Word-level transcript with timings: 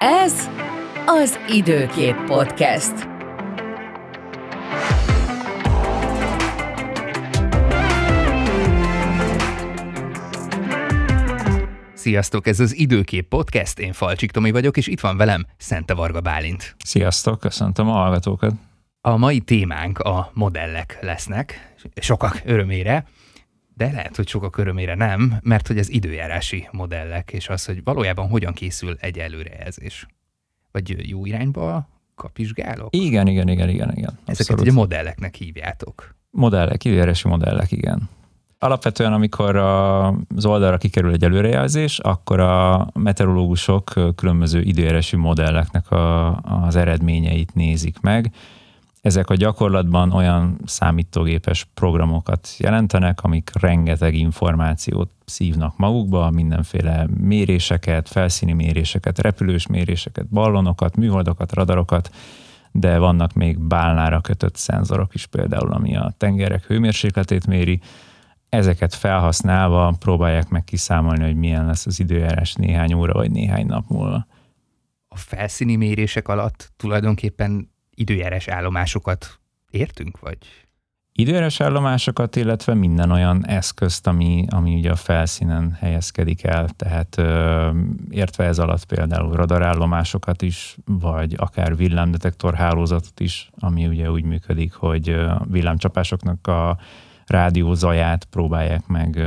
Ez 0.00 0.48
az 1.06 1.38
Időkép 1.48 2.14
Podcast. 2.26 2.92
Sziasztok, 11.94 12.46
ez 12.46 12.60
az 12.60 12.76
Időkép 12.76 13.28
Podcast, 13.28 13.78
én 13.78 13.92
Falcsik 13.92 14.30
Tomi 14.30 14.50
vagyok, 14.50 14.76
és 14.76 14.86
itt 14.86 15.00
van 15.00 15.16
velem 15.16 15.46
Szente 15.56 15.94
Varga 15.94 16.20
Bálint. 16.20 16.76
Sziasztok, 16.84 17.40
köszöntöm 17.40 17.88
a 17.88 17.92
hallgatókat. 17.92 18.52
A 19.00 19.16
mai 19.16 19.40
témánk 19.40 19.98
a 19.98 20.30
modellek 20.34 20.98
lesznek, 21.00 21.74
sokak 21.96 22.40
örömére, 22.44 23.06
de 23.78 23.90
lehet, 23.90 24.16
hogy 24.16 24.28
sokak 24.28 24.56
örömére 24.56 24.94
nem, 24.94 25.38
mert 25.42 25.66
hogy 25.66 25.78
az 25.78 25.90
időjárási 25.90 26.68
modellek, 26.72 27.32
és 27.32 27.48
az, 27.48 27.64
hogy 27.64 27.84
valójában 27.84 28.28
hogyan 28.28 28.52
készül 28.52 28.96
egy 29.00 29.18
előrejelzés. 29.18 30.06
Vagy 30.72 31.08
jó 31.08 31.26
irányba 31.26 31.88
kapizsgálok? 32.14 32.96
Igen, 32.96 33.26
igen, 33.26 33.48
igen, 33.48 33.68
igen, 33.68 33.92
igen. 33.96 34.18
Ezeket 34.24 34.40
Abszolút. 34.40 34.60
ugye 34.60 34.72
modelleknek 34.72 35.34
hívjátok. 35.34 36.14
Modellek, 36.30 36.84
időjárási 36.84 37.28
modellek, 37.28 37.72
igen. 37.72 38.08
Alapvetően, 38.58 39.12
amikor 39.12 39.56
az 39.56 40.44
oldalra 40.44 40.76
kikerül 40.76 41.12
egy 41.12 41.24
előrejelzés, 41.24 41.98
akkor 41.98 42.40
a 42.40 42.88
meteorológusok 42.94 43.92
különböző 44.14 44.60
időjárási 44.60 45.16
modelleknek 45.16 45.90
a, 45.90 46.36
az 46.36 46.76
eredményeit 46.76 47.54
nézik 47.54 48.00
meg, 48.00 48.30
ezek 49.08 49.30
a 49.30 49.34
gyakorlatban 49.34 50.12
olyan 50.12 50.60
számítógépes 50.64 51.66
programokat 51.74 52.48
jelentenek, 52.58 53.22
amik 53.22 53.50
rengeteg 53.60 54.14
információt 54.14 55.10
szívnak 55.24 55.76
magukba, 55.76 56.30
mindenféle 56.30 57.06
méréseket, 57.20 58.08
felszíni 58.08 58.52
méréseket, 58.52 59.18
repülős 59.18 59.66
méréseket, 59.66 60.28
ballonokat, 60.28 60.96
műholdakat, 60.96 61.52
radarokat, 61.52 62.10
de 62.72 62.98
vannak 62.98 63.32
még 63.32 63.58
bálnára 63.58 64.20
kötött 64.20 64.56
szenzorok 64.56 65.14
is 65.14 65.26
például, 65.26 65.72
ami 65.72 65.96
a 65.96 66.14
tengerek 66.18 66.64
hőmérsékletét 66.64 67.46
méri. 67.46 67.80
Ezeket 68.48 68.94
felhasználva 68.94 69.94
próbálják 69.98 70.48
meg 70.48 70.64
kiszámolni, 70.64 71.24
hogy 71.24 71.36
milyen 71.36 71.66
lesz 71.66 71.86
az 71.86 72.00
időjárás 72.00 72.54
néhány 72.54 72.92
óra 72.92 73.12
vagy 73.12 73.30
néhány 73.30 73.66
nap 73.66 73.84
múlva. 73.88 74.26
A 75.08 75.16
felszíni 75.16 75.76
mérések 75.76 76.28
alatt 76.28 76.72
tulajdonképpen 76.76 77.76
időjárás 77.98 78.48
állomásokat 78.48 79.40
értünk, 79.70 80.18
vagy? 80.20 80.38
Időjárás 81.12 81.60
állomásokat, 81.60 82.36
illetve 82.36 82.74
minden 82.74 83.10
olyan 83.10 83.46
eszközt, 83.46 84.06
ami, 84.06 84.44
ami 84.50 84.74
ugye 84.74 84.90
a 84.90 84.96
felszínen 84.96 85.76
helyezkedik 85.80 86.44
el, 86.44 86.68
tehát 86.68 87.18
ö, 87.18 87.70
értve 88.10 88.44
ez 88.44 88.58
alatt 88.58 88.84
például 88.84 89.32
radarállomásokat 89.32 90.42
is, 90.42 90.76
vagy 90.84 91.34
akár 91.36 91.76
villámdetektor 91.76 92.54
hálózatot 92.54 93.20
is, 93.20 93.50
ami 93.58 93.86
ugye 93.86 94.10
úgy 94.10 94.24
működik, 94.24 94.72
hogy 94.72 95.20
villámcsapásoknak 95.44 96.46
a 96.46 96.78
rádió 97.26 97.74
zaját 97.74 98.24
próbálják 98.24 98.86
meg 98.86 99.22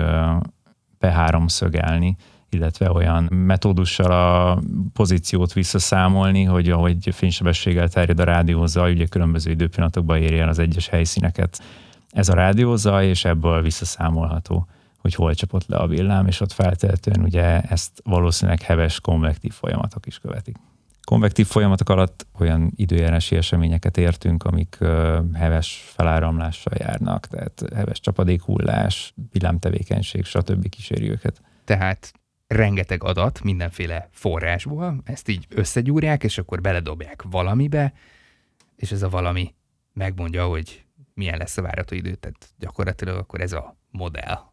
beháromszögelni, 0.99 2.15
illetve 2.51 2.91
olyan 2.91 3.23
metódussal 3.23 4.11
a 4.11 4.61
pozíciót 4.93 5.53
visszaszámolni, 5.53 6.43
hogy 6.43 6.69
ahogy 6.69 7.09
fénysebességgel 7.11 7.89
terjed 7.89 8.19
a 8.19 8.23
rádiózaj, 8.23 8.91
ugye 8.91 9.05
különböző 9.05 9.51
időpillanatokban 9.51 10.17
érje 10.17 10.41
el 10.41 10.49
az 10.49 10.59
egyes 10.59 10.87
helyszíneket. 10.87 11.63
Ez 12.09 12.29
a 12.29 12.33
rádiózaj, 12.33 13.07
és 13.07 13.25
ebből 13.25 13.61
visszaszámolható, 13.61 14.67
hogy 14.97 15.15
hol 15.15 15.33
csapott 15.33 15.67
le 15.67 15.77
a 15.77 15.87
villám, 15.87 16.27
és 16.27 16.39
ott 16.41 16.51
feltehetően 16.51 17.21
ugye 17.21 17.61
ezt 17.61 18.01
valószínűleg 18.03 18.61
heves 18.61 18.99
konvektív 18.99 19.51
folyamatok 19.51 20.05
is 20.05 20.19
követik. 20.19 20.55
Konvektív 21.03 21.47
folyamatok 21.47 21.89
alatt 21.89 22.27
olyan 22.39 22.71
időjárási 22.75 23.35
eseményeket 23.35 23.97
értünk, 23.97 24.43
amik 24.43 24.77
heves 25.33 25.91
feláramlással 25.95 26.73
járnak, 26.77 27.27
tehát 27.27 27.63
heves 27.75 27.99
csapadékhullás, 27.99 29.13
villámtevékenység, 29.31 30.25
stb. 30.25 30.69
kíséri 30.69 31.09
őket. 31.09 31.41
Tehát 31.65 32.13
rengeteg 32.51 33.03
adat 33.03 33.43
mindenféle 33.43 34.09
forrásból, 34.11 35.01
ezt 35.03 35.29
így 35.29 35.45
összegyúrják, 35.49 36.23
és 36.23 36.37
akkor 36.37 36.61
beledobják 36.61 37.23
valamibe, 37.29 37.93
és 38.75 38.91
ez 38.91 39.01
a 39.01 39.09
valami 39.09 39.53
megmondja, 39.93 40.45
hogy 40.45 40.83
milyen 41.13 41.37
lesz 41.37 41.57
a 41.57 41.61
várható 41.61 41.95
idő, 41.95 42.13
tehát 42.13 42.49
gyakorlatilag 42.59 43.17
akkor 43.17 43.41
ez 43.41 43.53
a 43.53 43.75
modell. 43.91 44.49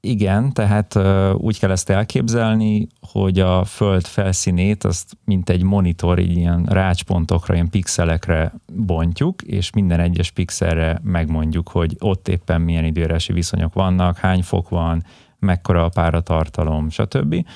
Igen, 0.00 0.52
tehát 0.52 0.98
úgy 1.34 1.58
kell 1.58 1.70
ezt 1.70 1.90
elképzelni, 1.90 2.86
hogy 3.10 3.40
a 3.40 3.64
föld 3.64 4.06
felszínét 4.06 4.84
azt 4.84 5.16
mint 5.24 5.50
egy 5.50 5.62
monitor, 5.62 6.18
így 6.18 6.36
ilyen 6.36 6.64
rácspontokra, 6.64 7.54
ilyen 7.54 7.70
pixelekre 7.70 8.54
bontjuk, 8.72 9.42
és 9.42 9.70
minden 9.70 10.00
egyes 10.00 10.30
pixelre 10.30 11.00
megmondjuk, 11.02 11.68
hogy 11.68 11.96
ott 11.98 12.28
éppen 12.28 12.60
milyen 12.60 12.84
időjárási 12.84 13.32
viszonyok 13.32 13.74
vannak, 13.74 14.18
hány 14.18 14.42
fok 14.42 14.68
van, 14.68 15.04
mekkora 15.38 15.84
a 15.84 15.88
páratartalom, 15.88 16.90
stb. 16.90 17.46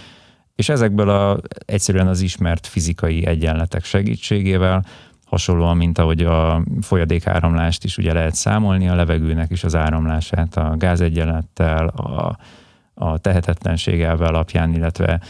És 0.54 0.68
ezekből 0.68 1.08
a, 1.08 1.41
egyszerűen 1.66 2.06
az 2.06 2.20
ismert 2.20 2.66
fizikai 2.66 3.26
egyenletek 3.26 3.84
segítségével, 3.84 4.84
hasonlóan, 5.24 5.76
mint 5.76 5.98
ahogy 5.98 6.24
a 6.24 6.62
folyadék 6.80 7.26
áramlást 7.26 7.84
is 7.84 7.96
ugye 7.96 8.12
lehet 8.12 8.34
számolni, 8.34 8.88
a 8.88 8.94
levegőnek 8.94 9.50
is 9.50 9.64
az 9.64 9.76
áramlását 9.76 10.56
a 10.56 10.74
gázegyenlettel, 10.76 11.86
a, 11.86 12.38
a 12.94 13.18
tehetetlenség 13.18 14.00
elve 14.00 14.26
alapján, 14.26 14.74
illetve 14.74 15.20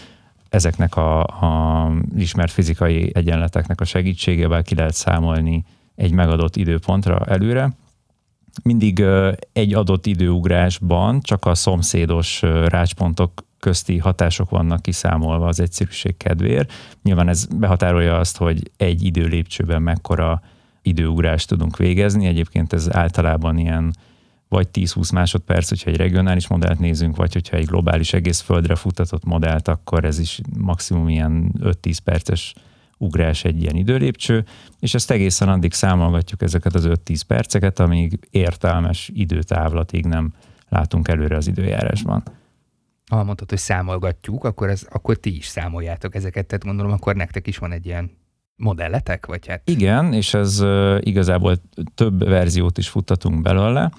ezeknek 0.49 0.97
a, 0.97 1.23
a 1.23 1.93
ismert 2.17 2.53
fizikai 2.53 3.11
egyenleteknek 3.15 3.81
a 3.81 3.85
segítségével 3.85 4.63
ki 4.63 4.75
lehet 4.75 4.95
számolni 4.95 5.65
egy 5.95 6.13
megadott 6.13 6.57
időpontra 6.57 7.19
előre, 7.19 7.71
mindig 8.63 9.05
egy 9.53 9.75
adott 9.75 10.07
időugrásban 10.07 11.21
csak 11.21 11.45
a 11.45 11.55
szomszédos 11.55 12.43
rácspontok 12.67 13.45
közti 13.59 13.99
hatások 13.99 14.51
vannak 14.51 14.83
kiszámolva 14.83 15.47
az 15.47 15.61
egyszerűség 15.61 16.17
kedvéért. 16.17 16.73
Nyilván 17.03 17.29
ez 17.29 17.45
behatárolja 17.45 18.19
azt, 18.19 18.37
hogy 18.37 18.71
egy 18.77 19.03
időlépcsőben 19.05 19.83
mekkora 19.83 20.43
időugrást 20.83 21.49
tudunk 21.49 21.77
végezni. 21.77 22.27
Egyébként 22.27 22.73
ez 22.73 22.95
általában 22.95 23.59
ilyen 23.59 23.95
vagy 24.49 24.69
10-20 24.73 25.13
másodperc, 25.13 25.69
hogyha 25.69 25.91
egy 25.91 25.97
regionális 25.97 26.49
modellt 26.49 26.79
nézünk, 26.79 27.17
vagy 27.17 27.33
hogyha 27.33 27.57
egy 27.57 27.67
globális 27.67 28.13
egész 28.13 28.41
földre 28.41 28.75
futtatott 28.75 29.25
modellt, 29.25 29.69
akkor 29.69 30.05
ez 30.05 30.19
is 30.19 30.41
maximum 30.59 31.09
ilyen 31.09 31.53
5-10 31.61 31.97
perces 32.05 32.55
ugrás 33.01 33.45
egy 33.45 33.63
ilyen 33.63 33.77
időlépcső, 33.77 34.45
és 34.81 34.95
ezt 34.95 35.11
egészen 35.11 35.49
addig 35.49 35.73
számolgatjuk 35.73 36.43
ezeket 36.43 36.75
az 36.75 36.89
5-10 36.89 37.21
perceket, 37.27 37.79
amíg 37.79 38.19
értelmes 38.31 39.11
időtávlatig 39.15 40.07
nem 40.07 40.33
látunk 40.69 41.09
előre 41.09 41.37
az 41.37 41.47
időjárásban. 41.47 42.23
Ha 43.11 43.25
mondtad, 43.25 43.49
hogy 43.49 43.59
számolgatjuk, 43.59 44.45
akkor, 44.45 44.69
ez, 44.69 44.87
akkor 44.91 45.17
ti 45.17 45.37
is 45.37 45.47
számoljátok 45.47 46.15
ezeket, 46.15 46.47
tehát 46.47 46.65
gondolom, 46.65 46.93
akkor 46.93 47.15
nektek 47.15 47.47
is 47.47 47.59
van 47.59 47.73
egy 47.73 47.87
ilyen 47.87 48.11
modelletek, 48.57 49.27
vagy 49.27 49.47
hát? 49.47 49.63
Igen, 49.65 50.13
és 50.13 50.35
ez 50.35 50.65
igazából 51.01 51.57
több 51.95 52.25
verziót 52.25 52.79
is 52.79 52.89
futtatunk 52.89 53.43
belőle. 53.43 53.91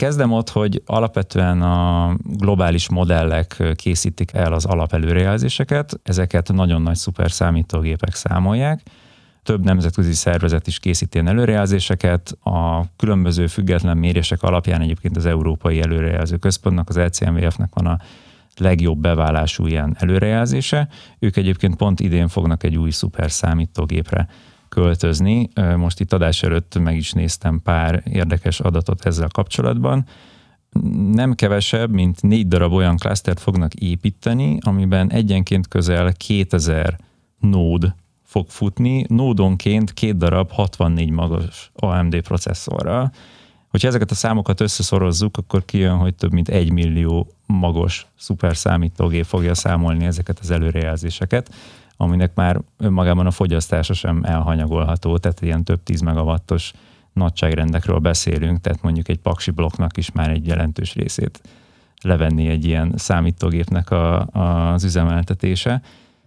Kezdem 0.00 0.32
ott, 0.32 0.48
hogy 0.48 0.82
alapvetően 0.86 1.62
a 1.62 2.14
globális 2.24 2.88
modellek 2.88 3.62
készítik 3.74 4.32
el 4.32 4.52
az 4.52 4.64
alapelőrejelzéseket, 4.64 6.00
ezeket 6.02 6.52
nagyon 6.52 6.82
nagy 6.82 6.96
szuper 6.96 7.30
számítógépek 7.30 8.14
számolják, 8.14 8.80
több 9.42 9.64
nemzetközi 9.64 10.12
szervezet 10.12 10.66
is 10.66 10.78
készíti 10.78 11.18
ilyen 11.18 11.28
előrejelzéseket. 11.28 12.36
A 12.42 12.84
különböző 12.96 13.46
független 13.46 13.96
mérések 13.96 14.42
alapján 14.42 14.80
egyébként 14.80 15.16
az 15.16 15.26
Európai 15.26 15.80
Előrejelző 15.80 16.36
Központnak, 16.36 16.88
az 16.88 16.96
ECMWF-nek 16.96 17.74
van 17.74 17.86
a 17.86 17.98
legjobb 18.56 18.98
beválású 18.98 19.66
ilyen 19.66 19.96
előrejelzése. 19.98 20.88
Ők 21.18 21.36
egyébként 21.36 21.76
pont 21.76 22.00
idén 22.00 22.28
fognak 22.28 22.62
egy 22.62 22.76
új 22.76 22.90
szuper 22.90 23.30
számítógépre 23.30 24.28
költözni. 24.70 25.48
Most 25.76 26.00
itt 26.00 26.12
adás 26.12 26.42
előtt 26.42 26.78
meg 26.78 26.96
is 26.96 27.12
néztem 27.12 27.60
pár 27.62 28.02
érdekes 28.04 28.60
adatot 28.60 29.06
ezzel 29.06 29.28
kapcsolatban. 29.28 30.06
Nem 31.12 31.34
kevesebb, 31.34 31.90
mint 31.90 32.22
négy 32.22 32.48
darab 32.48 32.72
olyan 32.72 32.96
klasztert 32.96 33.40
fognak 33.40 33.74
építeni, 33.74 34.58
amiben 34.60 35.12
egyenként 35.12 35.68
közel 35.68 36.12
2000 36.12 36.98
nód 37.38 37.94
fog 38.24 38.48
futni, 38.48 39.04
nódonként 39.08 39.92
két 39.92 40.16
darab 40.16 40.50
64 40.50 41.10
magas 41.10 41.70
AMD 41.74 42.20
processzorral. 42.20 43.12
Hogyha 43.68 43.88
ezeket 43.88 44.10
a 44.10 44.14
számokat 44.14 44.60
összeszorozzuk, 44.60 45.36
akkor 45.36 45.64
kijön, 45.64 45.96
hogy 45.96 46.14
több 46.14 46.32
mint 46.32 46.48
egy 46.48 46.72
millió 46.72 47.26
magos 47.46 48.06
szuper 48.16 48.56
számítógép 48.56 49.24
fogja 49.24 49.54
számolni 49.54 50.04
ezeket 50.04 50.38
az 50.38 50.50
előrejelzéseket 50.50 51.54
aminek 52.00 52.34
már 52.34 52.60
önmagában 52.76 53.26
a 53.26 53.30
fogyasztása 53.30 53.94
sem 53.94 54.22
elhanyagolható, 54.24 55.18
tehát 55.18 55.40
ilyen 55.40 55.64
több 55.64 55.82
10 55.82 56.00
megawattos 56.00 56.72
nagyságrendekről 57.12 57.98
beszélünk, 57.98 58.60
tehát 58.60 58.82
mondjuk 58.82 59.08
egy 59.08 59.18
paksi 59.18 59.50
blokknak 59.50 59.96
is 59.96 60.12
már 60.12 60.30
egy 60.30 60.46
jelentős 60.46 60.94
részét 60.94 61.40
levenni 62.02 62.48
egy 62.48 62.64
ilyen 62.64 62.92
számítógépnek 62.96 63.90
a, 63.90 64.26
a, 64.26 64.72
az 64.72 64.84
üzemeltetése. 64.84 65.82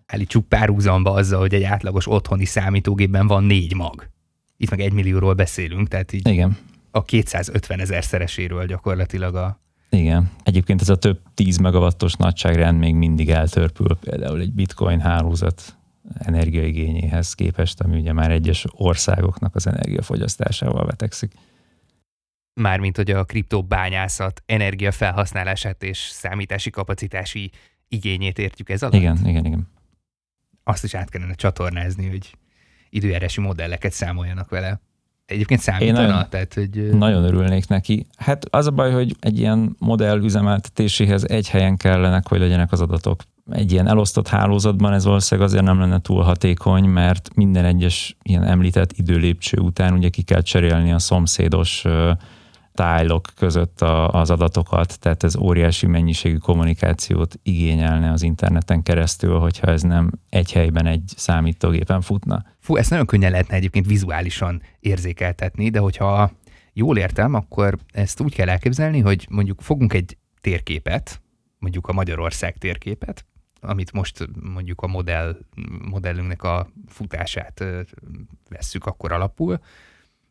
állítsuk 0.06 0.48
párhuzamba 0.48 1.12
azzal, 1.12 1.40
hogy 1.40 1.54
egy 1.54 1.64
átlagos 1.64 2.08
otthoni 2.08 2.46
számítógépben 2.46 3.28
van 3.28 3.44
négy 3.44 3.76
mag. 3.76 4.10
Itt 4.58 4.70
meg 4.70 4.80
egy 4.80 4.94
millióról 4.94 5.34
beszélünk, 5.34 5.88
tehát 5.88 6.14
így 6.14 6.28
Igen. 6.28 6.58
a 6.92 7.04
250 7.04 7.80
ezer 7.80 8.04
szereséről 8.04 8.66
gyakorlatilag 8.66 9.36
a... 9.36 9.60
Igen. 9.94 10.32
Egyébként 10.44 10.82
ez 10.82 10.90
a 10.90 10.96
több 10.96 11.20
10 11.34 11.58
megawattos 11.58 12.14
nagyságrend 12.14 12.80
még 12.80 12.96
mindig 12.96 13.30
eltörpül 13.30 13.98
például 14.00 14.40
egy 14.40 14.54
bitcoin 14.54 15.00
hálózat 15.00 15.78
energiaigényéhez 16.18 17.34
képest, 17.34 17.82
ami 17.82 18.00
ugye 18.00 18.14
már 18.14 18.32
egyes 18.32 18.66
országoknak 18.72 19.56
az 19.56 19.68
energiafogyasztásával 19.68 20.86
vetekszik. 20.86 21.32
Mármint, 22.54 22.96
hogy 22.96 23.12
a 23.12 23.24
kriptobányászat 23.24 24.44
energiafelhasználását 24.46 25.84
és 25.84 25.98
számítási 25.98 26.70
kapacitási 26.70 27.52
igényét 27.88 28.40
értjük 28.40 28.70
ez 28.70 28.84
alatt? 28.84 28.96
Igen, 28.96 29.18
igen, 29.26 29.46
igen. 29.46 29.68
Azt 30.64 30.84
is 30.84 30.94
át 30.94 31.10
kellene 31.10 31.34
csatornázni, 31.34 32.08
hogy 32.08 32.38
időjárási 32.90 33.42
modelleket 33.42 33.92
számoljanak 33.92 34.50
vele. 34.50 34.82
Egyébként 35.34 35.62
számítana? 35.62 36.08
nagyon- 36.08 36.30
tehát, 36.30 36.54
hogy... 36.54 36.90
Nagyon 36.92 37.24
örülnék 37.24 37.68
neki. 37.68 38.06
Hát 38.18 38.46
az 38.50 38.68
a 38.68 38.72
baj, 38.72 38.92
hogy 38.92 39.16
egy 39.20 39.40
ilyen 39.40 39.76
modell 39.80 40.22
üzemeltetéséhez 40.24 41.24
egy 41.28 41.50
helyen 41.50 41.78
kellenek, 41.78 42.28
hogy 42.28 42.40
legyenek 42.40 42.72
az 42.72 42.82
adatok. 42.82 43.22
Egy 43.52 43.72
ilyen 43.72 43.88
elosztott 43.88 44.28
hálózatban 44.28 44.94
ez 44.94 45.06
valószínűleg 45.06 45.50
azért 45.50 45.64
nem 45.64 45.80
lenne 45.80 46.00
túl 46.00 46.22
hatékony, 46.24 46.84
mert 46.84 47.30
minden 47.36 47.66
egyes 47.66 48.18
ilyen 48.22 48.44
említett 48.44 48.92
időlépcső 48.92 49.58
után 49.58 49.94
ugye 49.94 50.10
ki 50.10 50.22
kell 50.22 50.42
cserélni 50.42 50.92
a 50.92 51.00
szomszédos 51.00 51.86
tájlok 52.74 53.28
között 53.36 53.82
a, 53.82 54.10
az 54.10 54.30
adatokat, 54.30 55.00
tehát 55.00 55.24
ez 55.24 55.36
óriási 55.36 55.88
mennyiségű 55.88 56.38
kommunikációt 56.38 57.40
igényelne 57.44 58.12
az 58.12 58.22
interneten 58.22 58.84
keresztül, 58.84 59.40
hogyha 59.40 59.68
ez 59.68 59.82
nem 59.82 60.12
egy 60.30 60.52
helyben 60.52 60.86
egy 60.86 61.04
számítógépen 61.16 62.02
futna. 62.02 62.46
Fú, 62.60 62.76
ezt 62.76 62.90
nagyon 62.90 63.06
könnyen 63.06 63.32
lehetne 63.32 63.56
egyébként 63.56 63.86
vizuálisan 63.86 64.62
érzékeltetni, 64.80 65.70
de 65.70 65.80
hogyha 65.80 66.32
jól 66.74 66.98
értem, 66.98 67.34
akkor 67.34 67.78
ezt 67.92 68.20
úgy 68.20 68.36
kell 68.36 68.50
elképzelni, 68.50 69.00
hogy 69.00 69.28
mondjuk 69.30 69.62
fogunk 69.62 69.94
egy 69.94 70.18
térképet, 70.42 71.22
mondjuk 71.60 71.88
a 71.88 71.94
Magyarország 71.94 72.58
térképet, 72.58 73.26
amit 73.62 73.92
most 73.92 74.28
mondjuk 74.54 74.82
a 74.82 74.88
modell, 74.88 75.38
modellünknek 75.90 76.44
a 76.44 76.68
futását 76.88 77.64
vesszük 78.50 78.86
akkor 78.86 79.12
alapul, 79.12 79.60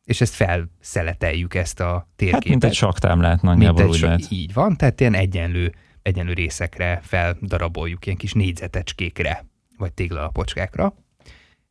és 0.04 0.20
ezt 0.20 0.34
felszeleteljük 0.34 1.54
ezt 1.54 1.80
a 1.80 2.08
térképet. 2.16 2.42
Hát 2.42 2.50
mint 2.50 2.64
egy 2.64 2.74
saktámlát 2.74 3.42
Mint 3.42 3.54
nagyjából 3.54 3.82
egy 3.82 3.88
úgy 3.88 3.94
so- 3.94 4.02
lehet. 4.02 4.30
Így 4.30 4.52
van, 4.52 4.76
tehát 4.76 5.00
ilyen 5.00 5.14
egyenlő, 5.14 5.74
egyenlő 6.02 6.32
részekre 6.32 7.00
feldaraboljuk, 7.02 8.06
ilyen 8.06 8.18
kis 8.18 8.32
négyzetecskékre, 8.32 9.46
vagy 9.76 9.92
téglalapocskákra, 9.92 10.94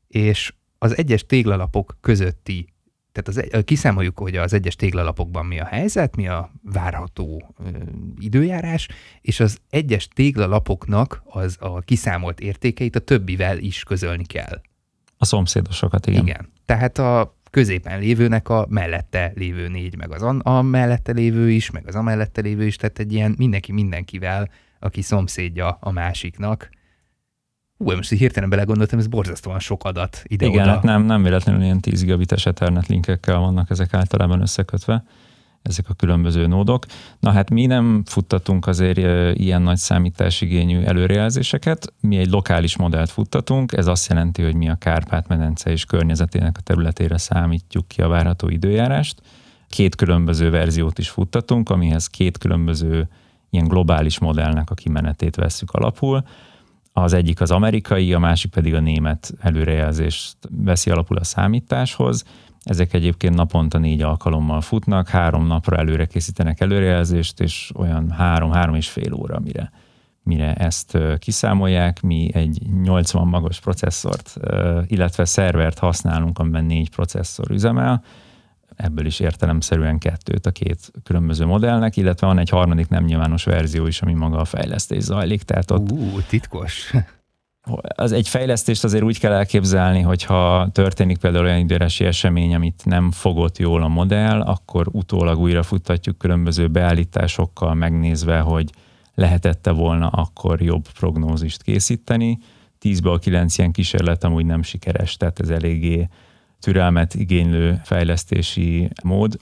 és 0.07 0.53
az 0.77 0.97
egyes 0.97 1.25
téglalapok 1.25 1.97
közötti, 2.01 2.67
tehát 3.11 3.53
az, 3.53 3.63
kiszámoljuk, 3.65 4.19
hogy 4.19 4.35
az 4.35 4.53
egyes 4.53 4.75
téglalapokban 4.75 5.45
mi 5.45 5.59
a 5.59 5.65
helyzet, 5.65 6.15
mi 6.15 6.27
a 6.27 6.51
várható 6.63 7.53
ö, 7.65 7.69
időjárás, 8.19 8.87
és 9.21 9.39
az 9.39 9.57
egyes 9.69 10.07
téglalapoknak 10.07 11.21
az 11.25 11.57
a 11.59 11.79
kiszámolt 11.79 12.39
értékeit 12.39 12.95
a 12.95 12.99
többivel 12.99 13.57
is 13.57 13.83
közölni 13.83 14.25
kell. 14.25 14.61
A 15.17 15.25
szomszédosokat, 15.25 16.07
igen. 16.07 16.21
Igen. 16.21 16.51
Tehát 16.65 16.97
a 16.97 17.39
középen 17.51 17.99
lévőnek 17.99 18.49
a 18.49 18.65
mellette 18.69 19.31
lévő 19.35 19.67
négy, 19.67 19.97
meg 19.97 20.11
az 20.11 20.21
a 20.43 20.61
mellette 20.61 21.11
lévő 21.11 21.49
is, 21.49 21.71
meg 21.71 21.87
az 21.87 21.95
a 21.95 22.01
mellette 22.01 22.41
lévő 22.41 22.65
is, 22.65 22.75
tehát 22.75 22.99
egy 22.99 23.13
ilyen 23.13 23.35
mindenki 23.37 23.71
mindenkivel, 23.71 24.49
aki 24.79 25.01
szomszédja 25.01 25.77
a 25.81 25.91
másiknak. 25.91 26.69
Hú, 27.77 27.91
most 27.91 28.09
hirtelen 28.09 28.49
belegondoltam, 28.49 28.99
ez 28.99 29.07
borzasztóan 29.07 29.59
sok 29.59 29.83
adat 29.83 30.23
ide-oda. 30.23 30.53
Igen, 30.53 30.67
hát 30.67 30.83
nem, 30.83 31.03
nem 31.03 31.23
véletlenül 31.23 31.61
ilyen 31.61 31.79
10 31.79 32.01
gigabites 32.01 32.45
Ethernet 32.45 32.87
linkekkel 32.87 33.37
vannak 33.37 33.69
ezek 33.69 33.93
általában 33.93 34.41
összekötve, 34.41 35.03
ezek 35.61 35.89
a 35.89 35.93
különböző 35.93 36.47
nódok. 36.47 36.85
Na 37.19 37.31
hát 37.31 37.49
mi 37.49 37.65
nem 37.65 38.03
futtatunk 38.05 38.67
azért 38.67 38.97
ilyen 39.37 39.61
nagy 39.61 39.77
számításigényű 39.77 40.81
előrejelzéseket, 40.81 41.93
mi 41.99 42.17
egy 42.17 42.29
lokális 42.29 42.77
modellt 42.77 43.09
futtatunk, 43.09 43.73
ez 43.73 43.87
azt 43.87 44.09
jelenti, 44.09 44.43
hogy 44.43 44.55
mi 44.55 44.69
a 44.69 44.75
Kárpát-medence 44.75 45.71
és 45.71 45.85
környezetének 45.85 46.57
a 46.57 46.61
területére 46.61 47.17
számítjuk 47.17 47.87
ki 47.87 48.01
a 48.01 48.07
várható 48.07 48.49
időjárást. 48.49 49.21
Két 49.69 49.95
különböző 49.95 50.49
verziót 50.49 50.97
is 50.97 51.09
futtatunk, 51.09 51.69
amihez 51.69 52.07
két 52.07 52.37
különböző 52.37 53.07
ilyen 53.49 53.67
globális 53.67 54.19
modellnek 54.19 54.69
a 54.69 54.75
kimenetét 54.75 55.35
vesszük 55.35 55.71
alapul. 55.71 56.23
Az 56.93 57.13
egyik 57.13 57.41
az 57.41 57.51
amerikai, 57.51 58.13
a 58.13 58.19
másik 58.19 58.51
pedig 58.51 58.73
a 58.73 58.79
német 58.79 59.33
előrejelzést 59.39 60.37
veszi 60.49 60.89
alapul 60.89 61.17
a 61.17 61.23
számításhoz. 61.23 62.23
Ezek 62.63 62.93
egyébként 62.93 63.35
naponta 63.35 63.77
négy 63.77 64.01
alkalommal 64.01 64.61
futnak, 64.61 65.07
három 65.07 65.47
napra 65.47 65.77
előre 65.77 66.05
készítenek 66.05 66.59
előrejelzést, 66.59 67.39
és 67.39 67.71
olyan 67.75 68.11
három-három 68.11 68.75
és 68.75 68.89
fél 68.89 69.13
óra, 69.13 69.39
mire, 69.39 69.71
mire 70.23 70.53
ezt 70.53 70.97
kiszámolják. 71.19 72.01
Mi 72.01 72.29
egy 72.33 72.61
80 72.81 73.27
magos 73.27 73.59
processzort, 73.59 74.37
illetve 74.87 75.25
szervert 75.25 75.79
használunk, 75.79 76.39
amiben 76.39 76.65
négy 76.65 76.89
processzor 76.89 77.51
üzemel, 77.51 78.03
ebből 78.75 79.05
is 79.05 79.19
értelemszerűen 79.19 79.97
kettőt 79.97 80.45
a 80.45 80.51
két 80.51 80.91
különböző 81.03 81.45
modellnek, 81.45 81.97
illetve 81.97 82.27
van 82.27 82.37
egy 82.37 82.49
harmadik 82.49 82.87
nem 82.87 83.03
nyilvános 83.03 83.43
verzió 83.43 83.87
is, 83.87 84.01
ami 84.01 84.13
maga 84.13 84.37
a 84.37 84.45
fejlesztés 84.45 85.03
zajlik, 85.03 85.43
tehát 85.43 85.71
ott 85.71 85.91
Ú, 85.91 86.21
titkos. 86.29 86.93
Az 87.95 88.11
egy 88.11 88.27
fejlesztést 88.27 88.83
azért 88.83 89.03
úgy 89.03 89.19
kell 89.19 89.31
elképzelni, 89.31 90.01
hogyha 90.01 90.69
történik 90.71 91.17
például 91.17 91.45
olyan 91.45 91.59
időjárási 91.59 92.05
esemény, 92.05 92.55
amit 92.55 92.81
nem 92.85 93.11
fogott 93.11 93.57
jól 93.57 93.83
a 93.83 93.87
modell, 93.87 94.41
akkor 94.41 94.87
utólag 94.91 95.39
újra 95.39 95.63
futtatjuk 95.63 96.17
különböző 96.17 96.67
beállításokkal, 96.67 97.73
megnézve, 97.73 98.39
hogy 98.39 98.69
lehetette 99.15 99.71
volna 99.71 100.07
akkor 100.07 100.61
jobb 100.61 100.85
prognózist 100.99 101.63
készíteni. 101.63 102.37
10-ből 102.81 103.17
9 103.21 103.57
ilyen 103.57 103.71
kísérlet 103.71 104.23
amúgy 104.23 104.45
nem 104.45 104.61
sikeres, 104.61 105.17
tehát 105.17 105.39
ez 105.39 105.49
eléggé 105.49 106.07
türelmet 106.59 107.13
igénylő 107.13 107.81
fejlesztési 107.83 108.89
mód, 109.03 109.37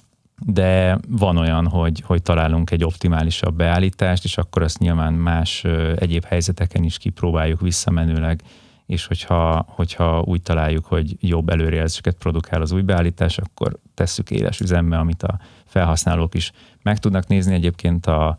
de 0.45 0.99
van 1.07 1.37
olyan, 1.37 1.67
hogy, 1.67 2.03
hogy 2.05 2.21
találunk 2.21 2.71
egy 2.71 2.83
optimálisabb 2.83 3.55
beállítást, 3.55 4.23
és 4.23 4.37
akkor 4.37 4.61
azt 4.61 4.79
nyilván 4.79 5.13
más 5.13 5.63
egyéb 5.95 6.23
helyzeteken 6.23 6.83
is 6.83 6.97
kipróbáljuk 6.97 7.61
visszamenőleg, 7.61 8.41
és 8.85 9.05
hogyha, 9.05 9.65
hogyha 9.67 10.21
úgy 10.21 10.41
találjuk, 10.41 10.85
hogy 10.85 11.15
jobb 11.19 11.49
előrejelzéseket 11.49 12.15
produkál 12.15 12.61
az 12.61 12.71
új 12.71 12.81
beállítás, 12.81 13.37
akkor 13.37 13.79
tesszük 13.93 14.31
éles 14.31 14.59
üzembe, 14.59 14.97
amit 14.97 15.23
a 15.23 15.39
felhasználók 15.65 16.35
is 16.35 16.51
meg 16.81 16.97
tudnak 16.97 17.27
nézni. 17.27 17.53
Egyébként 17.53 18.05
a 18.05 18.37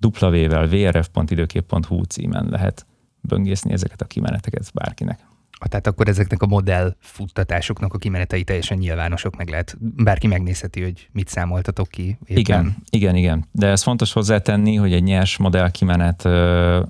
W-vel 0.00 0.66
vrf.időkép.hu 0.66 2.02
címen 2.02 2.46
lehet 2.50 2.86
böngészni 3.20 3.72
ezeket 3.72 4.00
a 4.00 4.04
kimeneteket 4.04 4.70
bárkinek. 4.74 5.29
Tehát 5.68 5.86
akkor 5.86 6.08
ezeknek 6.08 6.42
a 6.42 6.46
modell 6.46 6.94
futtatásoknak 7.00 7.94
a 7.94 7.98
kimenetei 7.98 8.44
teljesen 8.44 8.78
nyilvánosok, 8.78 9.36
meg 9.36 9.48
lehet, 9.48 9.76
bárki 9.80 10.26
megnézheti, 10.26 10.82
hogy 10.82 11.08
mit 11.12 11.28
számoltatok 11.28 11.88
ki. 11.88 12.18
Éppen. 12.24 12.40
Igen, 12.40 12.76
igen, 12.90 13.16
igen. 13.16 13.44
De 13.52 13.66
ez 13.66 13.82
fontos 13.82 14.12
hozzátenni, 14.12 14.74
hogy 14.74 14.92
egy 14.92 15.02
nyers 15.02 15.36
modell 15.36 15.70
kimenet 15.70 16.24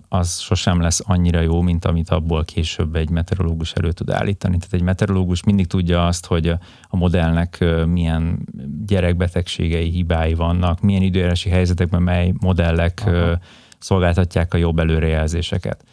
az 0.09 0.39
sosem 0.39 0.81
lesz 0.81 1.00
annyira 1.05 1.41
jó, 1.41 1.61
mint 1.61 1.85
amit 1.85 2.11
abból 2.11 2.45
később 2.45 2.97
egy 2.97 3.11
meteorológus 3.11 3.73
elő 3.73 3.93
tud 3.93 4.11
állítani. 4.11 4.57
Tehát 4.57 4.75
egy 4.75 4.83
meteorológus 4.83 5.43
mindig 5.43 5.67
tudja 5.67 6.07
azt, 6.07 6.27
hogy 6.27 6.49
a- 6.49 6.59
modellnek 7.00 7.65
milyen 7.87 8.39
gyerekbetegségei, 8.87 9.91
hibái 9.91 10.35
vannak, 10.35 10.81
milyen 10.81 11.03
időjárási 11.03 11.49
helyzetekben 11.49 12.03
mely 12.03 12.33
modellek 12.41 13.03
Aha. 13.07 13.39
szolgáltatják 13.79 14.55
a 14.55 14.57
jobb 14.57 14.79
előrejelzéseket. 14.79 15.85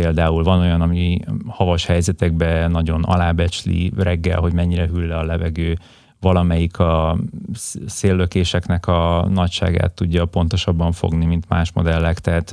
Például 0.00 0.42
van 0.42 0.60
olyan, 0.60 0.80
ami 0.80 1.20
havas 1.46 1.86
helyzetekben 1.86 2.70
nagyon 2.70 3.02
alábecsli 3.02 3.92
reggel, 3.96 4.40
hogy 4.40 4.52
mennyire 4.52 4.86
hűl 4.86 5.06
le 5.06 5.16
a 5.16 5.24
levegő, 5.24 5.78
valamelyik 6.20 6.78
a 6.78 7.18
sz- 7.54 7.88
széllökéseknek 7.88 8.86
a 8.86 9.28
nagyságát 9.30 9.92
tudja 9.92 10.24
pontosabban 10.24 10.92
fogni, 10.92 11.24
mint 11.24 11.48
más 11.48 11.72
modellek, 11.72 12.18
tehát 12.18 12.50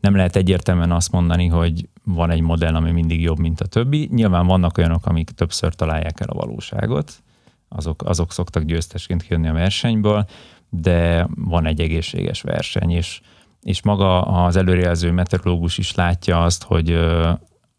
nem 0.00 0.16
lehet 0.16 0.36
egyértelműen 0.36 0.92
azt 0.92 1.12
mondani, 1.12 1.46
hogy 1.46 1.88
van 2.04 2.30
egy 2.30 2.40
modell, 2.40 2.74
ami 2.74 2.90
mindig 2.90 3.20
jobb, 3.20 3.38
mint 3.38 3.60
a 3.60 3.66
többi. 3.66 4.08
Nyilván 4.12 4.46
vannak 4.46 4.78
olyanok, 4.78 5.06
amik 5.06 5.30
többször 5.30 5.74
találják 5.74 6.20
el 6.20 6.28
a 6.28 6.34
valóságot, 6.34 7.22
azok, 7.68 8.02
azok 8.04 8.32
szoktak 8.32 8.62
győztesként 8.62 9.22
kijönni 9.22 9.48
a 9.48 9.52
versenyből, 9.52 10.24
de 10.68 11.28
van 11.34 11.66
egy 11.66 11.80
egészséges 11.80 12.42
verseny, 12.42 12.90
és, 12.90 13.20
és 13.62 13.82
maga 13.82 14.22
az 14.22 14.56
előrejelző 14.56 15.10
meteorológus 15.10 15.78
is 15.78 15.94
látja 15.94 16.42
azt, 16.42 16.62
hogy 16.62 16.92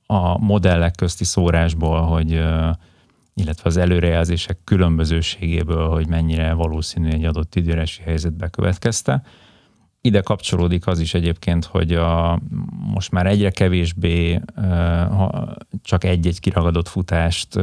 a 0.06 0.38
modellek 0.38 0.96
közti 0.96 1.24
szórásból, 1.24 2.02
hogy 2.02 2.32
illetve 3.36 3.70
az 3.70 3.78
előrejelzések 3.78 4.58
különbözőségéből, 4.63 5.90
hogy 5.90 6.08
mennyire 6.08 6.54
valószínű 6.54 7.10
egy 7.10 7.25
adott 7.25 7.56
időjárási 7.56 8.02
helyzet 8.02 8.34
bekövetkezte. 8.34 9.24
ide 10.02 10.22
kapcsolódik 10.22 10.88
az 10.88 11.00
is 11.00 11.13
egyébként, 11.13 11.66
hogy 11.66 11.94
a, 11.94 12.40
most 12.94 13.12
már 13.12 13.25
egyre 13.25 13.50
kevésbé 13.50 14.42
ha 15.10 15.56
csak 15.84 16.04
egy-egy 16.04 16.40
kiragadott 16.40 16.88
futást 16.88 17.60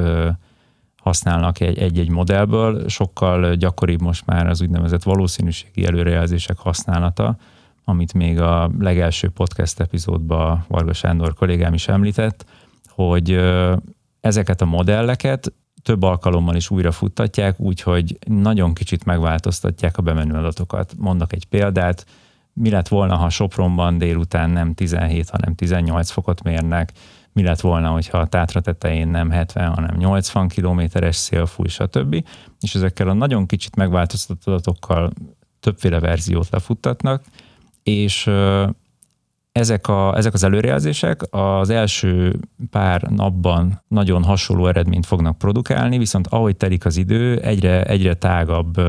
használnak 0.96 1.60
egy-egy 1.60 2.10
modellből, 2.10 2.88
sokkal 2.88 3.54
gyakoribb 3.54 4.00
most 4.00 4.26
már 4.26 4.46
az 4.46 4.62
úgynevezett 4.62 5.02
valószínűségi 5.02 5.84
előrejelzések 5.86 6.58
használata, 6.58 7.36
amit 7.90 8.14
még 8.14 8.40
a 8.40 8.70
legelső 8.78 9.28
podcast 9.28 9.80
epizódban 9.80 10.64
Varga 10.68 10.92
Sándor 10.92 11.34
kollégám 11.34 11.74
is 11.74 11.88
említett, 11.88 12.44
hogy 12.88 13.40
ezeket 14.20 14.60
a 14.60 14.64
modelleket 14.64 15.52
több 15.82 16.02
alkalommal 16.02 16.54
is 16.54 16.70
újra 16.70 16.92
futtatják, 16.92 17.60
úgyhogy 17.60 18.18
nagyon 18.26 18.74
kicsit 18.74 19.04
megváltoztatják 19.04 19.96
a 19.98 20.02
bemenő 20.02 20.34
adatokat. 20.34 20.94
Mondok 20.98 21.32
egy 21.32 21.44
példát, 21.44 22.06
mi 22.52 22.70
lett 22.70 22.88
volna, 22.88 23.16
ha 23.16 23.30
Sopronban 23.30 23.98
délután 23.98 24.50
nem 24.50 24.74
17, 24.74 25.30
hanem 25.30 25.54
18 25.54 26.10
fokot 26.10 26.42
mérnek, 26.42 26.92
mi 27.32 27.42
lett 27.42 27.60
volna, 27.60 27.88
hogyha 27.88 28.18
a 28.18 28.26
tátra 28.26 28.60
tetején 28.60 29.08
nem 29.08 29.30
70, 29.30 29.74
hanem 29.74 29.96
80 29.96 30.48
kilométeres 30.48 31.16
szél 31.16 31.46
fúj, 31.46 31.68
stb. 31.68 32.24
És 32.60 32.74
ezekkel 32.74 33.08
a 33.08 33.12
nagyon 33.12 33.46
kicsit 33.46 33.76
megváltoztatott 33.76 34.46
adatokkal 34.46 35.12
többféle 35.60 36.00
verziót 36.00 36.48
lefuttatnak, 36.50 37.22
és 37.98 38.30
ezek, 39.52 39.88
a, 39.88 40.16
ezek 40.16 40.34
az 40.34 40.44
előrejelzések 40.44 41.22
az 41.30 41.70
első 41.70 42.40
pár 42.70 43.02
napban 43.02 43.82
nagyon 43.88 44.24
hasonló 44.24 44.66
eredményt 44.66 45.06
fognak 45.06 45.38
produkálni, 45.38 45.98
viszont 45.98 46.26
ahogy 46.26 46.56
telik 46.56 46.84
az 46.84 46.96
idő, 46.96 47.38
egyre, 47.38 47.82
egyre 47.84 48.14
tágabb 48.14 48.80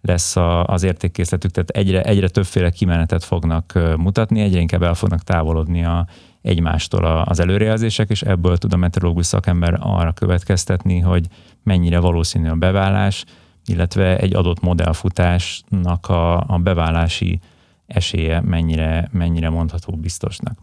lesz 0.00 0.36
a, 0.36 0.64
az 0.64 0.82
értékkészletük, 0.82 1.50
tehát 1.50 1.68
egyre, 1.68 2.02
egyre 2.02 2.28
többféle 2.28 2.70
kimenetet 2.70 3.24
fognak 3.24 3.72
mutatni, 3.96 4.40
egyre 4.40 4.60
inkább 4.60 4.82
el 4.82 4.94
fognak 4.94 5.22
távolodni 5.22 5.84
a, 5.84 6.06
egymástól 6.42 7.04
az 7.04 7.40
előrejelzések, 7.40 8.10
és 8.10 8.22
ebből 8.22 8.56
tud 8.56 8.72
a 8.72 8.76
meteorológus 8.76 9.26
szakember 9.26 9.78
arra 9.80 10.12
következtetni, 10.12 10.98
hogy 10.98 11.26
mennyire 11.62 11.98
valószínű 11.98 12.48
a 12.48 12.54
beválás, 12.54 13.24
illetve 13.64 14.18
egy 14.18 14.34
adott 14.34 14.60
modellfutásnak 14.60 16.08
a, 16.08 16.40
a 16.40 16.58
bevállási 16.58 17.40
esélye 17.86 18.40
mennyire, 18.40 19.08
mennyire 19.12 19.48
mondható 19.50 19.96
biztosnak. 19.96 20.58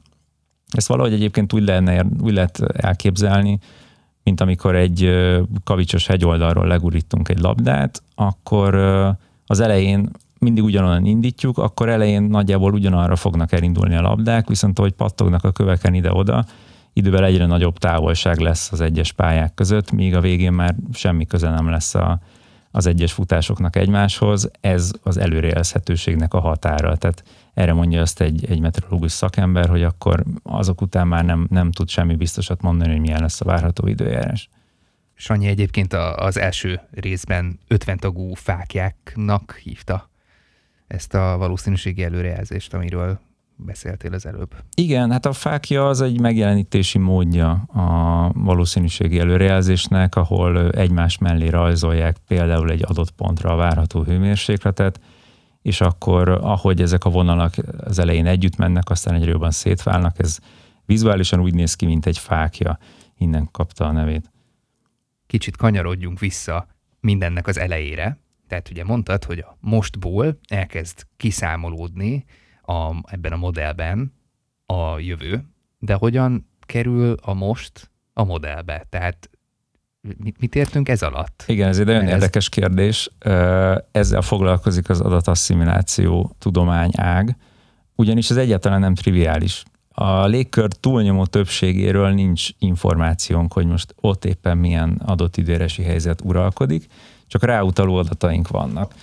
Ezt 0.72 0.88
valahogy 0.88 1.14
egyébként 1.14 1.54
úgy, 1.54 1.64
lenne, 1.64 2.06
úgy 2.22 2.34
lehet 2.34 2.62
elképzelni, 2.62 3.60
mint 4.24 4.42
amikor 4.42 4.76
egy 4.76 5.10
kavicsos 5.64 6.08
hegyoldalról 6.08 6.68
legurítunk 6.68 7.30
egy 7.30 7.40
labdát, 7.40 8.04
akkor 8.16 8.76
az 9.46 9.60
elején 9.60 10.10
mindig 10.40 10.64
ugyanolyan 10.64 11.06
indítjuk, 11.06 11.58
akkor 11.58 11.90
elején 11.90 12.24
nagyjából 12.24 12.74
ugyanarra 12.74 13.16
fognak 13.16 13.52
elindulni 13.52 13.96
a 13.96 14.02
labdák, 14.02 14.48
viszont 14.48 14.80
ahogy 14.80 14.92
pattognak 14.92 15.44
a 15.44 15.52
köveken 15.52 15.94
ide-oda, 15.94 16.46
idővel 16.94 17.26
egyre 17.26 17.46
nagyobb 17.46 17.78
távolság 17.78 18.40
lesz 18.40 18.72
az 18.72 18.82
egyes 18.82 19.12
pályák 19.12 19.54
között, 19.54 19.92
míg 19.92 20.16
a 20.16 20.22
végén 20.22 20.54
már 20.54 20.76
semmi 20.94 21.26
köze 21.26 21.50
nem 21.50 21.70
lesz 21.70 21.96
a, 21.96 22.20
az 22.76 22.86
egyes 22.86 23.14
futásoknak 23.14 23.76
egymáshoz, 23.76 24.52
ez 24.62 24.92
az 25.04 25.18
előrejelzhetőségnek 25.18 26.34
a 26.34 26.40
határa. 26.40 26.96
Tehát 26.96 27.24
erre 27.54 27.74
mondja 27.74 28.02
azt 28.02 28.22
egy, 28.22 28.46
egy 28.50 28.60
meteorológus 28.60 29.12
szakember, 29.12 29.70
hogy 29.70 29.84
akkor 29.84 30.24
azok 30.44 30.82
után 30.82 31.08
már 31.08 31.26
nem, 31.26 31.48
nem 31.50 31.72
tud 31.72 31.90
semmi 31.90 32.16
biztosat 32.16 32.62
mondani, 32.62 32.92
hogy 32.92 33.00
milyen 33.00 33.22
lesz 33.22 33.42
a 33.42 33.46
várható 33.46 33.88
időjárás. 33.88 34.50
Sanyi 35.14 35.48
egyébként 35.48 35.94
az 35.94 36.38
első 36.38 36.82
részben 36.92 37.60
50 37.68 37.98
tagú 37.98 38.34
fákjáknak 38.34 39.60
hívta 39.64 40.10
ezt 40.88 41.14
a 41.14 41.38
valószínűségi 41.38 42.04
előrejelzést, 42.04 42.74
amiről 42.74 43.20
beszéltél 43.66 44.14
az 44.14 44.26
előbb. 44.26 44.56
Igen, 44.76 45.12
hát 45.12 45.26
a 45.26 45.34
fákja 45.34 45.88
az 45.88 46.02
egy 46.02 46.20
megjelenítési 46.20 46.98
módja 46.98 47.52
a 47.52 48.32
valószínűségi 48.34 49.20
előrejelzésnek, 49.20 50.16
ahol 50.16 50.70
egymás 50.70 51.18
mellé 51.18 51.48
rajzolják 51.48 52.18
például 52.28 52.72
egy 52.72 52.84
adott 52.88 53.12
pontra 53.12 53.52
a 53.52 53.56
várható 53.56 54.04
hőmérsékletet, 54.04 55.00
és 55.62 55.82
akkor 55.82 56.30
ahogy 56.30 56.82
ezek 56.82 57.06
a 57.06 57.10
vonalak 57.10 57.54
az 57.78 58.00
elején 58.00 58.26
együtt 58.26 58.56
mennek, 58.56 58.90
aztán 58.90 59.14
egyre 59.14 59.32
jobban 59.32 59.52
szétválnak, 59.52 60.20
ez 60.20 60.38
vizuálisan 60.86 61.40
úgy 61.40 61.54
néz 61.54 61.76
ki, 61.76 61.86
mint 61.86 62.06
egy 62.06 62.18
fákja. 62.18 62.78
Innen 63.18 63.50
kapta 63.52 63.86
a 63.86 63.92
nevét. 63.92 64.32
Kicsit 65.28 65.58
kanyarodjunk 65.58 66.20
vissza 66.20 66.68
mindennek 67.00 67.48
az 67.48 67.58
elejére. 67.58 68.18
Tehát 68.48 68.70
ugye 68.70 68.84
mondtad, 68.84 69.24
hogy 69.24 69.40
a 69.40 69.58
mostból 69.60 70.40
elkezd 70.48 71.08
kiszámolódni 71.18 72.26
a, 72.66 73.12
ebben 73.12 73.32
a 73.32 73.38
modellben 73.38 74.14
a 74.66 75.00
jövő, 75.00 75.44
de 75.80 75.94
hogyan 75.94 76.48
kerül 76.66 77.18
a 77.22 77.34
most 77.34 77.92
a 78.14 78.24
modellbe? 78.24 78.86
Tehát 78.90 79.30
mit, 80.18 80.40
mit 80.40 80.56
értünk 80.56 80.90
ez 80.90 81.02
alatt? 81.02 81.44
Igen, 81.48 81.68
ez 81.68 81.80
egy 81.80 81.86
nagyon 81.86 82.04
ez... 82.04 82.10
érdekes 82.10 82.50
kérdés. 82.50 83.10
Ezzel 83.92 84.22
foglalkozik 84.22 84.90
az 84.90 85.02
adatasszimiláció 85.02 86.36
tudományág, 86.40 87.36
ugyanis 87.96 88.30
ez 88.30 88.38
egyáltalán 88.38 88.80
nem 88.80 88.96
triviális. 88.96 89.64
A 89.90 90.26
légkör 90.26 90.74
túlnyomó 90.74 91.26
többségéről 91.26 92.10
nincs 92.10 92.50
információnk, 92.60 93.54
hogy 93.54 93.66
most 93.66 93.96
ott 93.96 94.26
éppen 94.26 94.58
milyen 94.58 95.02
adott 95.06 95.38
időresi 95.38 95.84
helyzet 95.84 96.22
uralkodik, 96.22 96.88
csak 97.28 97.44
ráutaló 97.44 97.96
adataink 97.96 98.48
vannak. 98.48 98.94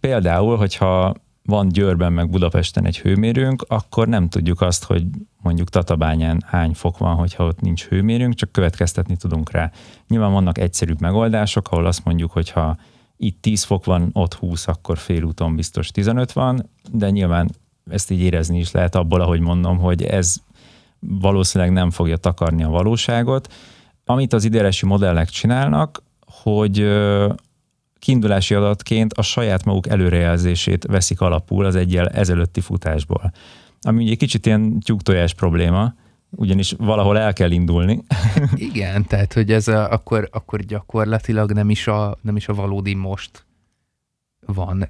Például, 0.00 0.56
hogyha 0.56 1.14
van 1.46 1.68
Győrben 1.68 2.12
meg 2.12 2.30
Budapesten 2.30 2.86
egy 2.86 2.98
hőmérőnk, 2.98 3.64
akkor 3.68 4.08
nem 4.08 4.28
tudjuk 4.28 4.60
azt, 4.60 4.84
hogy 4.84 5.06
mondjuk 5.42 5.68
Tatabányán 5.68 6.42
hány 6.46 6.74
fok 6.74 6.98
van, 6.98 7.14
hogyha 7.14 7.44
ott 7.44 7.60
nincs 7.60 7.84
hőmérőnk, 7.84 8.34
csak 8.34 8.52
következtetni 8.52 9.16
tudunk 9.16 9.50
rá. 9.50 9.70
Nyilván 10.08 10.32
vannak 10.32 10.58
egyszerűbb 10.58 11.00
megoldások, 11.00 11.68
ahol 11.70 11.86
azt 11.86 12.04
mondjuk, 12.04 12.32
hogy 12.32 12.50
ha 12.50 12.76
itt 13.16 13.42
10 13.42 13.62
fok 13.62 13.84
van, 13.84 14.10
ott 14.12 14.34
20, 14.34 14.68
akkor 14.68 14.98
félúton 14.98 15.56
biztos 15.56 15.90
15 15.90 16.32
van, 16.32 16.70
de 16.92 17.10
nyilván 17.10 17.50
ezt 17.90 18.10
így 18.10 18.20
érezni 18.20 18.58
is 18.58 18.70
lehet 18.70 18.94
abból, 18.94 19.20
ahogy 19.20 19.40
mondom, 19.40 19.78
hogy 19.78 20.02
ez 20.02 20.34
valószínűleg 20.98 21.72
nem 21.72 21.90
fogja 21.90 22.16
takarni 22.16 22.62
a 22.62 22.68
valóságot. 22.68 23.52
Amit 24.04 24.32
az 24.32 24.44
időjárási 24.44 24.86
modellek 24.86 25.28
csinálnak, 25.28 26.02
hogy 26.26 26.78
kiindulási 28.06 28.54
adatként 28.54 29.12
a 29.12 29.22
saját 29.22 29.64
maguk 29.64 29.88
előrejelzését 29.88 30.84
veszik 30.84 31.20
alapul 31.20 31.64
az 31.64 31.74
egyel 31.74 32.08
ezelőtti 32.08 32.60
futásból. 32.60 33.32
Ami 33.80 34.04
ugye 34.04 34.14
kicsit 34.14 34.46
ilyen 34.46 34.80
tyúktojás 34.80 35.34
probléma, 35.34 35.94
ugyanis 36.30 36.74
valahol 36.78 37.18
el 37.18 37.32
kell 37.32 37.50
indulni. 37.50 38.02
Igen, 38.70 39.04
tehát 39.04 39.32
hogy 39.32 39.52
ez 39.52 39.68
a, 39.68 39.90
akkor, 39.90 40.28
akkor 40.32 40.60
gyakorlatilag 40.60 41.52
nem 41.52 41.70
is, 41.70 41.86
a, 41.86 42.16
nem 42.20 42.36
is 42.36 42.48
a 42.48 42.54
valódi 42.54 42.94
most 42.94 43.46
van 44.46 44.88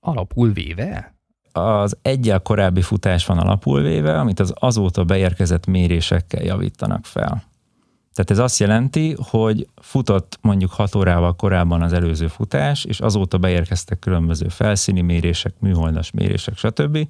alapul 0.00 0.52
véve? 0.52 1.14
Az 1.52 1.96
egyel 2.02 2.40
korábbi 2.40 2.82
futás 2.82 3.26
van 3.26 3.38
alapul 3.38 3.82
véve, 3.82 4.18
amit 4.18 4.40
az 4.40 4.52
azóta 4.54 5.04
beérkezett 5.04 5.66
mérésekkel 5.66 6.42
javítanak 6.42 7.06
fel. 7.06 7.42
Tehát 8.18 8.32
ez 8.32 8.38
azt 8.38 8.58
jelenti, 8.58 9.16
hogy 9.18 9.68
futott 9.82 10.38
mondjuk 10.40 10.70
6 10.70 10.94
órával 10.94 11.36
korábban 11.36 11.82
az 11.82 11.92
előző 11.92 12.26
futás, 12.26 12.84
és 12.84 13.00
azóta 13.00 13.38
beérkeztek 13.38 13.98
különböző 13.98 14.48
felszíni 14.48 15.00
mérések, 15.00 15.54
műholdas 15.58 16.10
mérések, 16.10 16.56
stb. 16.56 17.08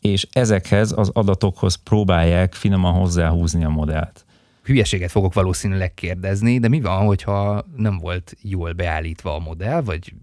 És 0.00 0.26
ezekhez 0.32 0.92
az 0.96 1.10
adatokhoz 1.12 1.74
próbálják 1.74 2.54
finoman 2.54 2.92
hozzáhúzni 2.92 3.64
a 3.64 3.68
modellt. 3.68 4.24
Hülyeséget 4.62 5.10
fogok 5.10 5.34
valószínűleg 5.34 5.94
kérdezni, 5.94 6.58
de 6.58 6.68
mi 6.68 6.80
van, 6.80 7.06
hogyha 7.06 7.64
nem 7.76 7.98
volt 7.98 8.36
jól 8.42 8.72
beállítva 8.72 9.34
a 9.34 9.38
modell, 9.38 9.80
vagy 9.80 10.14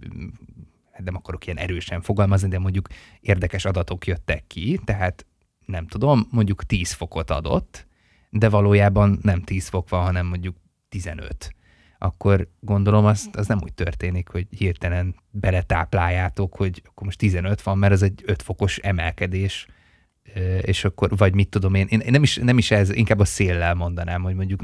hát 0.91 1.03
nem 1.03 1.15
akarok 1.15 1.45
ilyen 1.45 1.57
erősen 1.57 2.01
fogalmazni, 2.01 2.47
de 2.47 2.59
mondjuk 2.59 2.87
érdekes 3.21 3.65
adatok 3.65 4.07
jöttek 4.07 4.43
ki, 4.47 4.79
tehát 4.85 5.25
nem 5.65 5.87
tudom, 5.87 6.27
mondjuk 6.31 6.63
10 6.63 6.91
fokot 6.91 7.29
adott, 7.29 7.87
de 8.33 8.49
valójában 8.49 9.19
nem 9.21 9.41
10 9.41 9.67
fok 9.67 9.89
van, 9.89 10.03
hanem 10.03 10.25
mondjuk 10.25 10.55
15 10.89 11.55
akkor 12.03 12.47
gondolom 12.59 13.05
az, 13.05 13.29
az 13.33 13.47
nem 13.47 13.59
úgy 13.63 13.73
történik, 13.73 14.29
hogy 14.29 14.47
hirtelen 14.49 15.15
beletápláljátok, 15.31 16.55
hogy 16.55 16.81
akkor 16.85 17.05
most 17.05 17.17
15 17.17 17.61
van, 17.61 17.77
mert 17.77 17.93
ez 17.93 18.01
egy 18.01 18.21
5 18.25 18.41
fokos 18.41 18.77
emelkedés, 18.77 19.67
és 20.61 20.83
akkor, 20.83 21.17
vagy 21.17 21.33
mit 21.33 21.49
tudom 21.49 21.73
én, 21.73 21.87
én 21.87 22.01
nem 22.11 22.23
is, 22.23 22.35
nem 22.35 22.57
is 22.57 22.71
ez, 22.71 22.89
inkább 22.89 23.19
a 23.19 23.25
széllel 23.25 23.73
mondanám, 23.73 24.21
hogy 24.21 24.35
mondjuk 24.35 24.61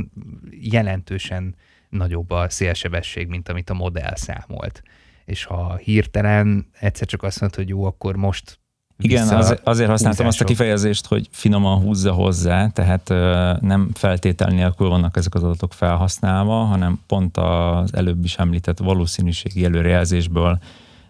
jelentősen 0.49 1.55
nagyobb 1.89 2.31
a 2.31 2.49
szélsebesség, 2.49 3.27
mint 3.27 3.49
amit 3.49 3.69
a 3.69 3.73
modell 3.73 4.15
számolt. 4.15 4.83
És 5.25 5.43
ha 5.43 5.75
hirtelen 5.75 6.69
egyszer 6.79 7.07
csak 7.07 7.23
azt 7.23 7.39
mondod, 7.39 7.57
hogy 7.57 7.69
jó, 7.69 7.83
akkor 7.83 8.15
most 8.15 8.59
igen, 9.01 9.27
az, 9.27 9.56
azért 9.63 9.89
használtam 9.89 10.27
azt 10.27 10.41
a 10.41 10.46
kifejezést, 10.46 11.06
hogy 11.06 11.27
finoman 11.32 11.82
húzza 11.82 12.12
hozzá, 12.12 12.68
tehát 12.68 13.10
nem 13.62 13.89
feltétel 13.94 14.50
nélkül 14.50 14.89
vannak 14.89 15.18
ezek 15.18 15.36
az 15.36 15.44
adatok 15.44 15.74
felhasználva, 15.74 16.63
hanem 16.63 17.00
pont 17.08 17.38
az 17.38 17.94
előbb 17.94 18.24
is 18.24 18.36
említett 18.36 18.77
valószínűségi 18.77 19.65
előrejelzésből 19.65 20.60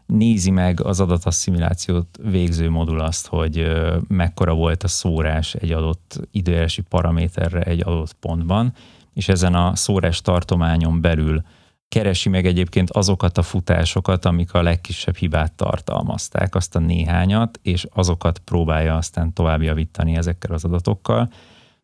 nézi 0.05 0.51
meg 0.51 0.81
az 0.81 0.99
adatasszimilációt 0.99 2.19
végző 2.23 2.69
modul 2.69 2.99
azt, 2.99 3.27
hogy 3.27 3.71
mekkora 4.07 4.53
volt 4.53 4.83
a 4.83 4.87
szórás 4.87 5.53
egy 5.53 5.71
adott 5.71 6.19
időjárási 6.31 6.81
paraméterre 6.81 7.61
egy 7.61 7.81
adott 7.85 8.13
pontban, 8.13 8.73
és 9.13 9.27
ezen 9.27 9.53
a 9.53 9.75
szórás 9.75 10.21
tartományon 10.21 11.01
belül 11.01 11.43
keresi 11.89 12.29
meg 12.29 12.45
egyébként 12.45 12.89
azokat 12.89 13.37
a 13.37 13.41
futásokat, 13.41 14.25
amik 14.25 14.53
a 14.53 14.61
legkisebb 14.61 15.15
hibát 15.15 15.53
tartalmazták, 15.53 16.55
azt 16.55 16.75
a 16.75 16.79
néhányat, 16.79 17.59
és 17.61 17.85
azokat 17.93 18.39
próbálja 18.39 18.95
aztán 18.95 19.33
tovább 19.33 19.61
javítani 19.61 20.15
ezekkel 20.15 20.53
az 20.53 20.63
adatokkal. 20.63 21.31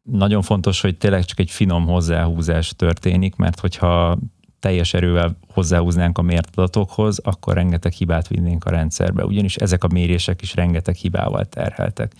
Nagyon 0.03 0.41
fontos, 0.41 0.81
hogy 0.81 0.97
tényleg 0.97 1.25
csak 1.25 1.39
egy 1.39 1.51
finom 1.51 1.85
hozzáhúzás 1.85 2.73
történik, 2.75 3.35
mert 3.35 3.59
hogyha 3.59 4.17
teljes 4.59 4.93
erővel 4.93 5.37
hozzáhúznánk 5.53 6.17
a 6.17 6.21
mért 6.21 6.49
adatokhoz, 6.55 7.19
akkor 7.19 7.53
rengeteg 7.53 7.91
hibát 7.91 8.27
vinnénk 8.27 8.65
a 8.65 8.69
rendszerbe, 8.69 9.25
ugyanis 9.25 9.55
ezek 9.55 9.83
a 9.83 9.87
mérések 9.87 10.41
is 10.41 10.55
rengeteg 10.55 10.95
hibával 10.95 11.45
terheltek. 11.45 12.13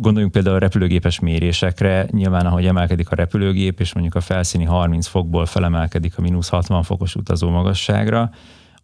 Gondoljunk 0.00 0.32
például 0.32 0.56
a 0.56 0.58
repülőgépes 0.58 1.18
mérésekre, 1.18 2.06
nyilván 2.10 2.46
ahogy 2.46 2.66
emelkedik 2.66 3.10
a 3.10 3.14
repülőgép, 3.14 3.80
és 3.80 3.92
mondjuk 3.92 4.14
a 4.14 4.20
felszíni 4.20 4.64
30 4.64 5.06
fokból 5.06 5.46
felemelkedik 5.46 6.18
a 6.18 6.20
mínusz 6.20 6.48
60 6.48 6.82
fokos 6.82 7.14
utazó 7.14 7.50
magasságra, 7.50 8.30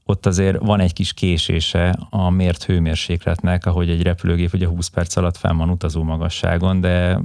ott 0.04 0.26
azért 0.26 0.58
van 0.58 0.80
egy 0.80 0.92
kis 0.92 1.12
késése 1.12 1.99
a 2.11 2.30
mért 2.30 2.64
hőmérsékletnek, 2.64 3.66
ahogy 3.66 3.90
egy 3.90 4.02
repülőgép 4.02 4.52
ugye 4.54 4.66
20 4.66 4.88
perc 4.88 5.16
alatt 5.16 5.37
fenn 5.37 5.56
van 5.56 5.70
utazó 5.70 6.02
magasságon, 6.02 6.80
de 6.80 7.20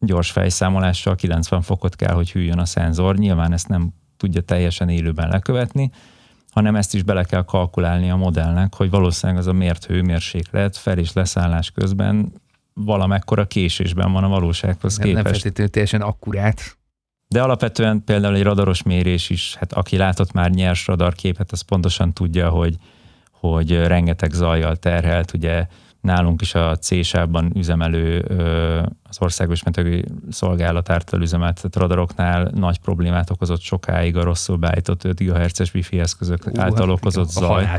gyors 0.00 0.30
fejszámolással 0.30 1.14
90 1.14 1.62
fokot 1.62 1.96
kell, 1.96 2.14
hogy 2.14 2.32
hűljön 2.32 2.58
a 2.58 2.64
szenzor. 2.64 3.16
Nyilván 3.16 3.52
ezt 3.52 3.68
nem 3.68 3.94
tudja 4.16 4.40
teljesen 4.40 4.88
élőben 4.88 5.28
lekövetni, 5.28 5.90
hanem 6.50 6.76
ezt 6.76 6.94
is 6.94 7.02
bele 7.02 7.24
kell 7.24 7.44
kalkulálni 7.44 8.10
a 8.10 8.16
modellnek, 8.16 8.74
hogy 8.74 8.90
valószínűleg 8.90 9.40
az 9.40 9.46
a 9.46 9.52
mért 9.52 9.84
hőmérséklet 9.84 10.76
fel- 10.76 10.98
és 10.98 11.12
leszállás 11.12 11.70
közben 11.70 12.42
valamekkora 12.74 13.46
késésben 13.46 14.12
van 14.12 14.24
a 14.24 14.28
valósághoz 14.28 14.96
nem, 14.96 15.06
képest. 15.06 15.24
Nem 15.24 15.32
feltétlenül 15.32 15.72
teljesen 15.72 16.00
akkurát. 16.00 16.76
De 17.28 17.42
alapvetően 17.42 18.04
például 18.04 18.34
egy 18.34 18.42
radaros 18.42 18.82
mérés 18.82 19.30
is, 19.30 19.54
hát 19.54 19.72
aki 19.72 19.96
látott 19.96 20.32
már 20.32 20.50
nyers 20.50 20.86
radarképet, 20.86 21.52
az 21.52 21.60
pontosan 21.60 22.12
tudja, 22.12 22.48
hogy, 22.48 22.76
hogy 23.30 23.86
rengeteg 23.86 24.32
zajjal 24.32 24.76
terhelt, 24.76 25.32
ugye 25.32 25.66
nálunk 26.00 26.40
is 26.40 26.54
a 26.54 26.76
c 26.76 26.90
üzemelő 27.54 28.20
az 29.02 29.16
országos 29.20 29.62
mentői 29.62 30.04
szolgálat 30.30 30.90
által 30.90 31.20
üzemeltetett 31.20 31.76
radaroknál 31.76 32.50
nagy 32.54 32.78
problémát 32.78 33.30
okozott 33.30 33.60
sokáig 33.60 34.16
a 34.16 34.22
rosszul 34.22 34.56
beállított 34.56 35.04
5 35.04 35.18
GHz-es 35.20 35.74
wifi 35.74 36.00
eszközök 36.00 36.46
Ú, 36.46 36.60
által 36.60 36.86
hát 36.86 36.96
okozott 36.96 37.26
a 37.26 37.30
zaj. 37.30 37.64
A 37.64 37.78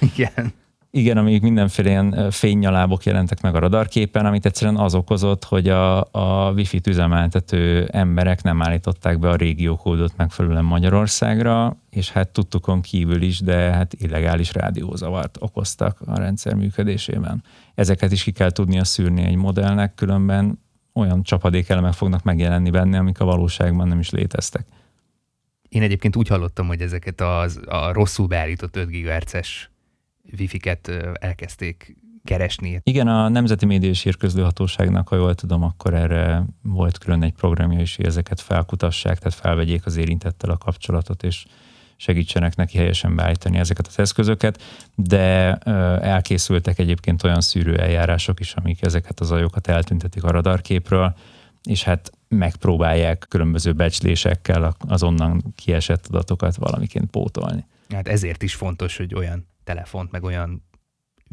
igen. 0.14 0.52
Igen, 0.90 1.16
amíg 1.16 1.42
mindenféle 1.42 1.88
ilyen 1.88 2.30
fénynyalábok 2.30 3.04
jelentek 3.04 3.40
meg 3.40 3.54
a 3.54 3.58
radarképen, 3.58 4.26
amit 4.26 4.46
egyszerűen 4.46 4.76
az 4.76 4.94
okozott, 4.94 5.44
hogy 5.44 5.68
a, 5.68 6.00
a 6.10 6.52
wifi-t 6.52 6.86
üzemeltető 6.86 7.88
emberek 7.92 8.42
nem 8.42 8.62
állították 8.62 9.18
be 9.18 9.28
a 9.28 9.36
régiókódot 9.36 10.16
megfelelően 10.16 10.64
Magyarországra, 10.64 11.76
és 11.90 12.10
hát 12.10 12.28
tudtukon 12.28 12.80
kívül 12.80 13.22
is, 13.22 13.40
de 13.40 13.54
hát 13.54 13.94
illegális 13.94 14.52
rádiózavart 14.52 15.36
okoztak 15.40 16.00
a 16.06 16.18
rendszer 16.18 16.54
működésében. 16.54 17.42
Ezeket 17.74 18.12
is 18.12 18.22
ki 18.22 18.30
kell 18.30 18.50
tudnia 18.50 18.84
szűrni 18.84 19.22
egy 19.22 19.36
modellnek, 19.36 19.94
különben 19.94 20.58
olyan 20.92 21.22
csapadékelemek 21.22 21.92
fognak 21.92 22.22
megjelenni 22.22 22.70
benne, 22.70 22.98
amik 22.98 23.20
a 23.20 23.24
valóságban 23.24 23.88
nem 23.88 23.98
is 23.98 24.10
léteztek. 24.10 24.66
Én 25.68 25.82
egyébként 25.82 26.16
úgy 26.16 26.28
hallottam, 26.28 26.66
hogy 26.66 26.80
ezeket 26.80 27.20
az, 27.20 27.60
a 27.66 27.92
rosszul 27.92 28.26
beállított 28.26 28.76
5 28.76 28.88
GHz-es 28.88 29.70
wifi-ket 30.38 30.88
elkezdték 31.12 31.96
keresni. 32.24 32.80
Igen, 32.82 33.08
a 33.08 33.28
Nemzeti 33.28 33.66
Média 33.66 33.88
és 33.88 34.02
Hírközlőhatóságnak, 34.02 35.08
ha 35.08 35.16
jól 35.16 35.34
tudom, 35.34 35.62
akkor 35.62 35.94
erre 35.94 36.44
volt 36.62 36.98
külön 36.98 37.22
egy 37.22 37.32
programja 37.32 37.80
is, 37.80 37.96
hogy 37.96 38.06
ezeket 38.06 38.40
felkutassák, 38.40 39.18
tehát 39.18 39.38
felvegyék 39.38 39.86
az 39.86 39.96
érintettel 39.96 40.50
a 40.50 40.56
kapcsolatot, 40.56 41.22
és 41.22 41.44
segítsenek 41.96 42.56
neki 42.56 42.76
helyesen 42.76 43.16
beállítani 43.16 43.58
ezeket 43.58 43.86
az 43.86 43.98
eszközöket, 43.98 44.62
de 44.94 45.54
elkészültek 46.00 46.78
egyébként 46.78 47.22
olyan 47.22 47.40
szűrő 47.40 47.76
eljárások 47.76 48.40
is, 48.40 48.54
amik 48.54 48.82
ezeket 48.82 49.20
az 49.20 49.30
ajokat 49.30 49.66
eltüntetik 49.66 50.24
a 50.24 50.30
radarképről, 50.30 51.14
és 51.62 51.82
hát 51.82 52.10
megpróbálják 52.28 53.26
különböző 53.28 53.72
becslésekkel 53.72 54.76
az 54.88 55.02
onnan 55.02 55.54
kiesett 55.56 56.06
adatokat 56.06 56.56
valamiként 56.56 57.10
pótolni. 57.10 57.66
Hát 57.88 58.08
ezért 58.08 58.42
is 58.42 58.54
fontos, 58.54 58.96
hogy 58.96 59.14
olyan 59.14 59.46
telefont, 59.68 60.10
meg 60.10 60.22
olyan 60.22 60.62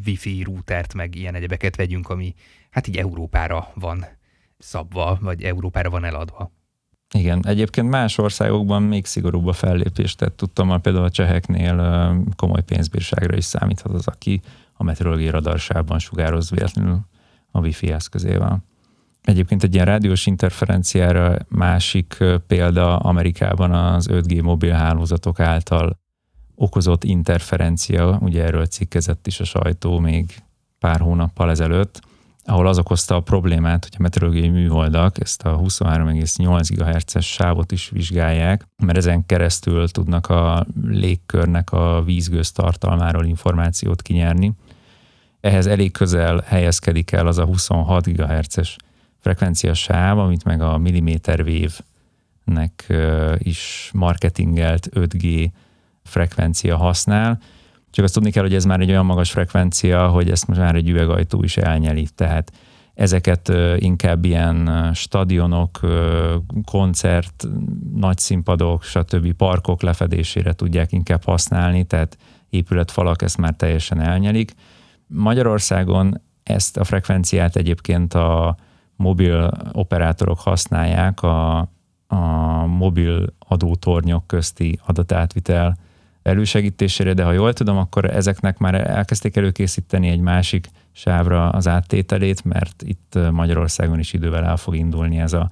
wifi 0.06 0.42
routert, 0.42 0.94
meg 0.94 1.14
ilyen 1.14 1.34
egyebeket 1.34 1.76
vegyünk, 1.76 2.08
ami 2.08 2.34
hát 2.70 2.86
így 2.86 2.96
Európára 2.96 3.68
van 3.74 4.04
szabva, 4.58 5.18
vagy 5.20 5.42
Európára 5.42 5.90
van 5.90 6.04
eladva. 6.04 6.52
Igen, 7.14 7.46
egyébként 7.46 7.88
más 7.88 8.18
országokban 8.18 8.82
még 8.82 9.04
szigorúbb 9.04 9.46
a 9.46 9.52
fellépés, 9.52 10.14
tehát 10.14 10.34
tudtam, 10.34 10.68
hogy 10.68 10.80
például 10.80 11.04
a 11.04 11.10
cseheknél 11.10 11.76
komoly 12.36 12.62
pénzbírságra 12.62 13.36
is 13.36 13.44
számíthat 13.44 13.92
az, 13.92 14.06
aki 14.06 14.40
a 14.72 14.82
meteorológiai 14.82 15.30
radarsában 15.30 15.98
sugároz 15.98 16.50
véletlenül 16.50 17.00
a 17.50 17.60
wifi 17.60 17.92
eszközével. 17.92 18.64
Egyébként 19.22 19.62
egy 19.62 19.74
ilyen 19.74 19.86
rádiós 19.86 20.26
interferenciára 20.26 21.36
másik 21.48 22.24
példa 22.46 22.96
Amerikában 22.96 23.72
az 23.72 24.08
5G 24.12 24.42
mobil 24.42 24.72
hálózatok 24.72 25.40
által 25.40 26.04
okozott 26.56 27.04
interferencia, 27.04 28.18
ugye 28.20 28.44
erről 28.44 28.66
cikkezett 28.66 29.26
is 29.26 29.40
a 29.40 29.44
sajtó 29.44 29.98
még 29.98 30.34
pár 30.78 31.00
hónappal 31.00 31.50
ezelőtt, 31.50 32.00
ahol 32.44 32.66
az 32.66 32.78
okozta 32.78 33.14
a 33.14 33.20
problémát, 33.20 33.84
hogy 33.84 33.94
a 33.98 34.02
meteorológiai 34.02 34.48
műholdak 34.48 35.20
ezt 35.20 35.42
a 35.42 35.58
23,8 35.58 36.68
GHz-es 36.74 37.26
sávot 37.26 37.72
is 37.72 37.88
vizsgálják, 37.88 38.66
mert 38.76 38.98
ezen 38.98 39.26
keresztül 39.26 39.88
tudnak 39.88 40.28
a 40.28 40.66
légkörnek 40.82 41.72
a 41.72 42.02
vízgőz 42.04 42.52
tartalmáról 42.52 43.24
információt 43.24 44.02
kinyerni. 44.02 44.52
Ehhez 45.40 45.66
elég 45.66 45.92
közel 45.92 46.42
helyezkedik 46.46 47.12
el 47.12 47.26
az 47.26 47.38
a 47.38 47.44
26 47.44 48.06
GHz-es 48.06 48.76
frekvencia 49.18 49.74
sáv, 49.74 50.18
amit 50.18 50.44
meg 50.44 50.60
a 50.60 50.78
milliméter 50.78 51.44
vévnek 51.44 52.86
is 53.38 53.90
marketingelt 53.94 54.88
5G 54.94 55.50
frekvencia 56.06 56.76
használ, 56.76 57.38
csak 57.90 58.04
azt 58.04 58.14
tudni 58.14 58.30
kell, 58.30 58.42
hogy 58.42 58.54
ez 58.54 58.64
már 58.64 58.80
egy 58.80 58.90
olyan 58.90 59.06
magas 59.06 59.30
frekvencia, 59.30 60.08
hogy 60.08 60.30
ezt 60.30 60.46
most 60.46 60.60
már 60.60 60.74
egy 60.74 60.88
üvegajtó 60.88 61.42
is 61.42 61.56
elnyeli. 61.56 62.08
Tehát 62.14 62.52
ezeket 62.94 63.52
inkább 63.76 64.24
ilyen 64.24 64.90
stadionok, 64.94 65.80
koncert, 66.64 67.46
nagy 67.94 68.18
színpadok, 68.18 68.82
stb. 68.82 69.32
parkok 69.32 69.82
lefedésére 69.82 70.52
tudják 70.52 70.92
inkább 70.92 71.24
használni, 71.24 71.84
tehát 71.84 72.18
épületfalak 72.50 73.22
ezt 73.22 73.38
már 73.38 73.54
teljesen 73.54 74.00
elnyelik. 74.00 74.54
Magyarországon 75.06 76.20
ezt 76.42 76.76
a 76.76 76.84
frekvenciát 76.84 77.56
egyébként 77.56 78.14
a 78.14 78.56
mobil 78.96 79.50
operátorok 79.72 80.40
használják 80.40 81.22
a, 81.22 81.58
a 82.06 82.16
mobil 82.66 83.24
adótornyok 83.38 84.26
közti 84.26 84.78
adatátvitel 84.86 85.76
elősegítésére, 86.26 87.12
de 87.12 87.24
ha 87.24 87.32
jól 87.32 87.52
tudom, 87.52 87.76
akkor 87.76 88.04
ezeknek 88.04 88.58
már 88.58 88.74
elkezdték 88.74 89.36
előkészíteni 89.36 90.08
egy 90.08 90.20
másik 90.20 90.66
sávra 90.92 91.48
az 91.48 91.68
áttételét, 91.68 92.44
mert 92.44 92.82
itt 92.82 93.18
Magyarországon 93.30 93.98
is 93.98 94.12
idővel 94.12 94.44
el 94.44 94.56
fog 94.56 94.76
indulni 94.76 95.18
ez 95.18 95.32
a, 95.32 95.50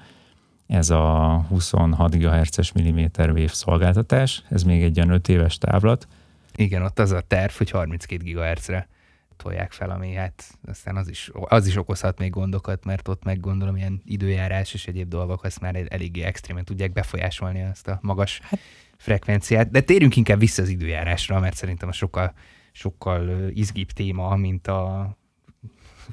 ez 0.66 0.90
a 0.90 1.44
26 1.48 2.16
GHz-es 2.16 2.72
milliméter 2.72 3.28
wave 3.28 3.48
szolgáltatás. 3.48 4.42
Ez 4.48 4.62
még 4.62 4.82
egy 4.82 4.98
olyan 4.98 5.10
5 5.10 5.28
éves 5.28 5.58
távlat. 5.58 6.08
Igen, 6.56 6.82
ott 6.82 6.98
az 6.98 7.12
a 7.12 7.20
terv, 7.20 7.52
hogy 7.52 7.70
32 7.70 8.32
GHz-re 8.32 8.88
tolják 9.36 9.72
fel, 9.72 9.90
ami 9.90 10.12
hát 10.12 10.44
aztán 10.66 10.96
az 10.96 11.08
is, 11.08 11.30
az 11.32 11.66
is 11.66 11.76
okozhat 11.76 12.18
még 12.18 12.30
gondokat, 12.30 12.84
mert 12.84 13.08
ott 13.08 13.24
meg 13.24 13.40
gondolom 13.40 13.76
ilyen 13.76 14.02
időjárás 14.04 14.74
és 14.74 14.86
egyéb 14.86 15.08
dolgok 15.08 15.44
azt 15.44 15.60
már 15.60 15.86
eléggé 15.88 16.22
extrémen 16.22 16.64
tudják 16.64 16.92
befolyásolni 16.92 17.62
azt 17.62 17.88
a 17.88 17.98
magas 18.02 18.40
hát 18.42 18.60
frekvenciát, 19.04 19.70
de 19.70 19.80
térjünk 19.80 20.16
inkább 20.16 20.38
vissza 20.38 20.62
az 20.62 20.68
időjárásra, 20.68 21.40
mert 21.40 21.56
szerintem 21.56 21.88
a 21.88 21.92
sokkal, 21.92 22.32
sokkal 22.72 23.50
izgibb 23.50 23.90
téma, 23.90 24.36
mint 24.36 24.66
a 24.66 25.16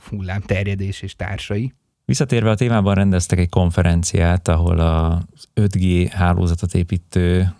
hullámterjedés 0.09 1.01
és 1.01 1.15
társai. 1.15 1.73
Visszatérve 2.05 2.49
a 2.49 2.55
témában 2.55 2.93
rendeztek 2.93 3.39
egy 3.39 3.49
konferenciát, 3.49 4.47
ahol 4.47 4.79
az 4.79 5.47
5G 5.55 6.09
hálózatot 6.13 6.73
építő 6.73 7.55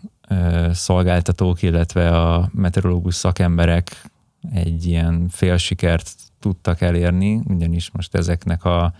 szolgáltatók, 0.71 1.61
illetve 1.61 2.21
a 2.21 2.49
meteorológus 2.53 3.15
szakemberek 3.15 4.05
egy 4.53 4.85
ilyen 4.85 5.27
félsikert 5.29 6.11
tudtak 6.39 6.81
elérni, 6.81 7.41
ugyanis 7.45 7.91
most 7.91 8.15
ezeknek 8.15 8.63
a 8.63 8.93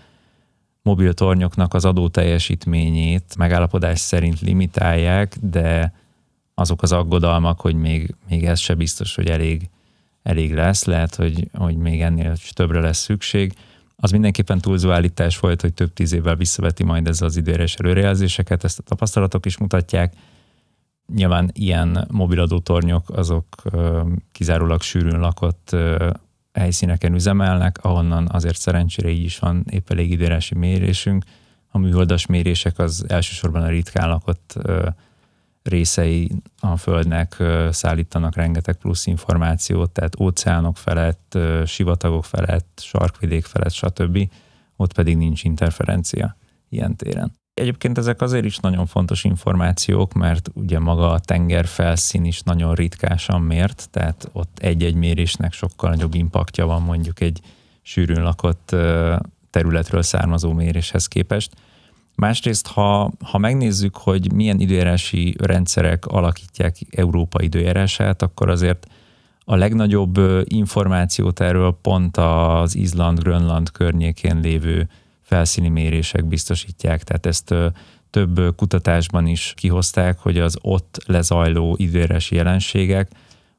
mobil 0.82 1.14
tornyoknak 1.14 1.74
az 1.74 1.84
adó 1.84 2.08
teljesítményét 2.08 3.36
megállapodás 3.36 4.00
szerint 4.00 4.40
limitálják, 4.40 5.36
de 5.40 6.00
azok 6.54 6.82
az 6.82 6.92
aggodalmak, 6.92 7.60
hogy 7.60 7.74
még, 7.74 8.14
még 8.28 8.44
ez 8.44 8.58
se 8.58 8.74
biztos, 8.74 9.14
hogy 9.14 9.28
elég 9.28 9.70
elég 10.22 10.54
lesz, 10.54 10.84
lehet, 10.84 11.14
hogy, 11.14 11.48
hogy 11.52 11.76
még 11.76 12.00
ennél 12.00 12.34
többre 12.52 12.80
lesz 12.80 12.98
szükség. 12.98 13.54
Az 13.96 14.10
mindenképpen 14.10 14.58
túlzó 14.60 14.90
állítás 14.90 15.38
volt, 15.38 15.60
hogy 15.60 15.74
több 15.74 15.92
tíz 15.92 16.12
évvel 16.12 16.36
visszaveti 16.36 16.84
majd 16.84 17.08
ez 17.08 17.20
az 17.20 17.36
időres 17.36 17.74
előrejelzéseket, 17.74 18.64
ezt 18.64 18.78
a 18.78 18.82
tapasztalatok 18.82 19.46
is 19.46 19.58
mutatják. 19.58 20.14
Nyilván 21.14 21.50
ilyen 21.52 22.06
mobiladótornyok 22.10 23.10
azok 23.10 23.44
kizárólag 24.32 24.82
sűrűn 24.82 25.20
lakott 25.20 25.76
helyszíneken 26.52 27.14
üzemelnek, 27.14 27.78
ahonnan 27.84 28.28
azért 28.30 28.58
szerencsére 28.58 29.08
így 29.08 29.24
is 29.24 29.38
van 29.38 29.64
épp 29.70 29.90
elég 29.90 30.10
időjárási 30.10 30.54
mérésünk. 30.54 31.24
A 31.68 31.78
műholdas 31.78 32.26
mérések 32.26 32.78
az 32.78 33.04
elsősorban 33.08 33.62
a 33.62 33.68
ritkán 33.68 34.08
lakott 34.08 34.58
részei 35.62 36.30
a 36.60 36.76
Földnek 36.76 37.42
szállítanak 37.70 38.34
rengeteg 38.34 38.76
plusz 38.76 39.06
információt, 39.06 39.90
tehát 39.90 40.20
óceánok 40.20 40.76
felett, 40.76 41.38
sivatagok 41.66 42.24
felett, 42.24 42.80
sarkvidék 42.82 43.44
felett, 43.44 43.72
stb. 43.72 44.30
Ott 44.76 44.92
pedig 44.92 45.16
nincs 45.16 45.44
interferencia 45.44 46.36
ilyen 46.68 46.96
téren. 46.96 47.32
Egyébként 47.54 47.98
ezek 47.98 48.20
azért 48.20 48.44
is 48.44 48.58
nagyon 48.58 48.86
fontos 48.86 49.24
információk, 49.24 50.12
mert 50.12 50.50
ugye 50.54 50.78
maga 50.78 51.10
a 51.10 51.18
tenger 51.18 51.66
felszín 51.66 52.24
is 52.24 52.40
nagyon 52.42 52.74
ritkásan 52.74 53.40
mért, 53.40 53.88
tehát 53.90 54.28
ott 54.32 54.58
egy-egy 54.58 54.94
mérésnek 54.94 55.52
sokkal 55.52 55.90
nagyobb 55.90 56.14
impaktja 56.14 56.66
van 56.66 56.82
mondjuk 56.82 57.20
egy 57.20 57.40
sűrűn 57.82 58.22
lakott 58.22 58.76
területről 59.50 60.02
származó 60.02 60.52
méréshez 60.52 61.06
képest. 61.06 61.54
Másrészt, 62.14 62.66
ha, 62.66 63.12
ha 63.24 63.38
megnézzük, 63.38 63.96
hogy 63.96 64.32
milyen 64.32 64.60
időjárási 64.60 65.34
rendszerek 65.38 66.06
alakítják 66.06 66.76
Európa 66.90 67.42
időjárását, 67.42 68.22
akkor 68.22 68.48
azért 68.48 68.86
a 69.44 69.56
legnagyobb 69.56 70.20
információt 70.44 71.40
erről 71.40 71.78
pont 71.82 72.16
az 72.16 72.76
Izland-Grönland 72.76 73.70
környékén 73.70 74.40
lévő 74.40 74.88
felszíni 75.22 75.68
mérések 75.68 76.24
biztosítják. 76.24 77.02
Tehát 77.02 77.26
ezt 77.26 77.54
több 78.10 78.56
kutatásban 78.56 79.26
is 79.26 79.52
kihozták, 79.56 80.18
hogy 80.18 80.38
az 80.38 80.58
ott 80.60 80.98
lezajló 81.06 81.74
időjárási 81.78 82.34
jelenségek, 82.34 83.10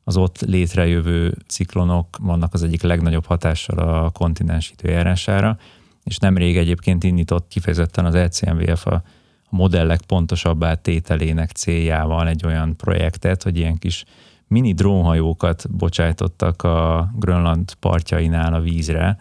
az 0.04 0.18
ott 0.18 0.42
létrejövő 0.42 1.38
ciklonok 1.48 2.18
vannak 2.22 2.54
az 2.54 2.64
egyik 2.64 2.82
legnagyobb 2.82 3.26
hatással 3.26 3.78
a 3.78 4.10
kontinens 4.10 4.74
időjárására, 4.78 5.58
és 6.04 6.18
nemrég 6.18 6.58
egyébként 6.58 7.04
indított 7.04 7.48
kifejezetten 7.48 8.06
az 8.06 8.16
ECMVF 8.16 8.86
a 8.86 9.04
modellek 9.50 10.02
pontosabb 10.02 10.66
tételének 10.82 11.52
céljával 11.52 12.28
egy 12.28 12.46
olyan 12.46 12.76
projektet, 12.78 13.44
hogy 13.44 13.58
ilyen 13.58 13.78
kis 13.78 14.04
mini 14.48 14.74
drónhajókat 14.74 15.72
bocsájtottak 15.72 16.64
a 16.64 17.10
Grönland 17.16 17.74
partjainál 17.74 18.54
a 18.54 18.62
vízre, 18.62 19.18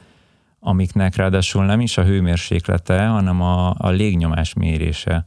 amiknek 0.61 1.17
ráadásul 1.17 1.65
nem 1.65 1.81
is 1.81 1.99
a 1.99 2.05
hőmérséklete, 2.05 3.07
hanem 3.07 3.41
a, 3.41 3.75
a 3.79 3.89
légnyomás 3.89 4.53
mérése 4.53 5.27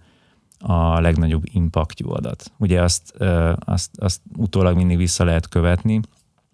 a 0.59 0.99
legnagyobb 0.99 1.43
impaktjú 1.43 2.11
adat. 2.11 2.51
Ugye 2.57 2.81
azt, 2.81 3.13
azt, 3.59 3.89
azt 3.97 4.21
utólag 4.37 4.75
mindig 4.75 4.97
vissza 4.97 5.23
lehet 5.23 5.49
követni, 5.49 5.99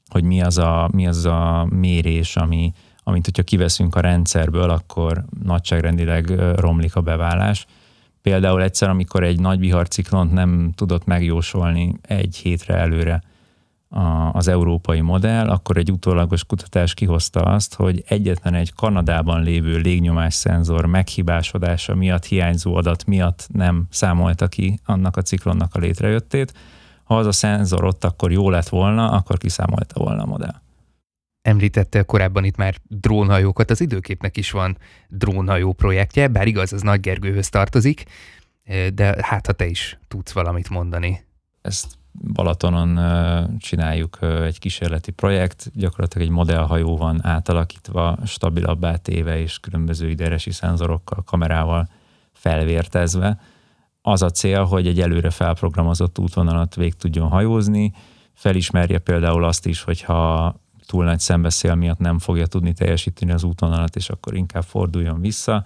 hogy 0.09 0.23
mi 0.23 0.41
az 0.41 0.57
a, 0.57 0.89
mi 0.93 1.07
az 1.07 1.25
a 1.25 1.67
mérés, 1.69 2.35
ami, 2.35 2.73
amit 3.03 3.25
hogyha 3.25 3.43
kiveszünk 3.43 3.95
a 3.95 3.99
rendszerből, 3.99 4.69
akkor 4.69 5.25
nagyságrendileg 5.43 6.39
romlik 6.55 6.95
a 6.95 7.01
beválás. 7.01 7.65
Például 8.21 8.61
egyszer, 8.61 8.89
amikor 8.89 9.23
egy 9.23 9.39
nagy 9.39 9.59
viharciklont 9.59 10.31
nem 10.31 10.71
tudott 10.75 11.05
megjósolni 11.05 11.95
egy 12.01 12.35
hétre 12.35 12.75
előre 12.75 13.21
az 14.31 14.47
európai 14.47 15.01
modell, 15.01 15.49
akkor 15.49 15.77
egy 15.77 15.91
utólagos 15.91 16.45
kutatás 16.45 16.93
kihozta 16.93 17.41
azt, 17.41 17.73
hogy 17.73 18.03
egyetlen 18.07 18.53
egy 18.53 18.73
Kanadában 18.73 19.43
lévő 19.43 19.77
légnyomás 19.77 20.33
szenzor 20.33 20.85
meghibásodása 20.85 21.95
miatt, 21.95 22.25
hiányzó 22.25 22.75
adat 22.75 23.05
miatt 23.05 23.47
nem 23.53 23.85
számolta 23.89 24.47
ki 24.47 24.79
annak 24.85 25.17
a 25.17 25.21
ciklonnak 25.21 25.75
a 25.75 25.79
létrejöttét. 25.79 26.53
Ha 27.03 27.17
az 27.17 27.25
a 27.25 27.31
szenzor 27.31 27.83
ott 27.83 28.03
akkor 28.03 28.31
jó 28.31 28.49
lett 28.49 28.69
volna, 28.69 29.11
akkor 29.11 29.37
kiszámolta 29.37 29.99
volna 29.99 30.23
a 30.23 30.25
modell. 30.25 30.61
Említette 31.41 32.04
korábban 32.04 32.43
itt 32.43 32.56
már 32.56 32.75
drónhajókat, 32.88 33.71
az 33.71 33.82
időképnek 33.82 34.38
is 34.38 34.51
van 34.51 34.77
drónhajó 35.08 35.73
projektje, 35.73 36.27
bár 36.27 36.47
igaz, 36.47 36.73
az 36.73 36.82
Nagy 36.82 36.99
Gergőhöz 36.99 37.49
tartozik, 37.49 38.04
de 38.93 39.15
hát 39.21 39.45
ha 39.45 39.54
te 39.54 39.65
is 39.65 39.99
tudsz 40.08 40.32
valamit 40.32 40.69
mondani. 40.69 41.23
Ezt 41.62 41.99
Balatonon 42.34 42.99
csináljuk 43.60 44.17
egy 44.21 44.60
kísérleti 44.60 45.12
projekt, 45.12 45.71
gyakorlatilag 45.73 46.27
egy 46.27 46.34
modellhajó 46.34 46.97
van 46.97 47.25
átalakítva, 47.25 48.17
stabilabbá 48.25 48.95
téve 48.95 49.39
és 49.39 49.60
különböző 49.60 50.10
időresi 50.10 50.51
szenzorokkal, 50.51 51.23
kamerával 51.23 51.89
felvértezve. 52.34 53.39
Az 54.01 54.21
a 54.21 54.30
cél, 54.30 54.63
hogy 54.63 54.88
egy 54.88 55.01
előre 55.01 55.30
felprogramozott 55.30 56.19
útvonalat 56.19 56.75
vég 56.75 56.95
tudjon 56.95 57.27
hajózni, 57.27 57.93
felismerje 58.34 58.99
például 58.99 59.43
azt 59.43 59.65
is, 59.65 59.84
hogyha 59.84 60.56
túl 60.91 61.04
nagy 61.04 61.19
szembeszél 61.19 61.75
miatt 61.75 61.97
nem 61.97 62.19
fogja 62.19 62.45
tudni 62.45 62.73
teljesíteni 62.73 63.32
az 63.32 63.43
útvonalat, 63.43 63.95
és 63.95 64.10
akkor 64.10 64.36
inkább 64.36 64.63
forduljon 64.63 65.21
vissza, 65.21 65.65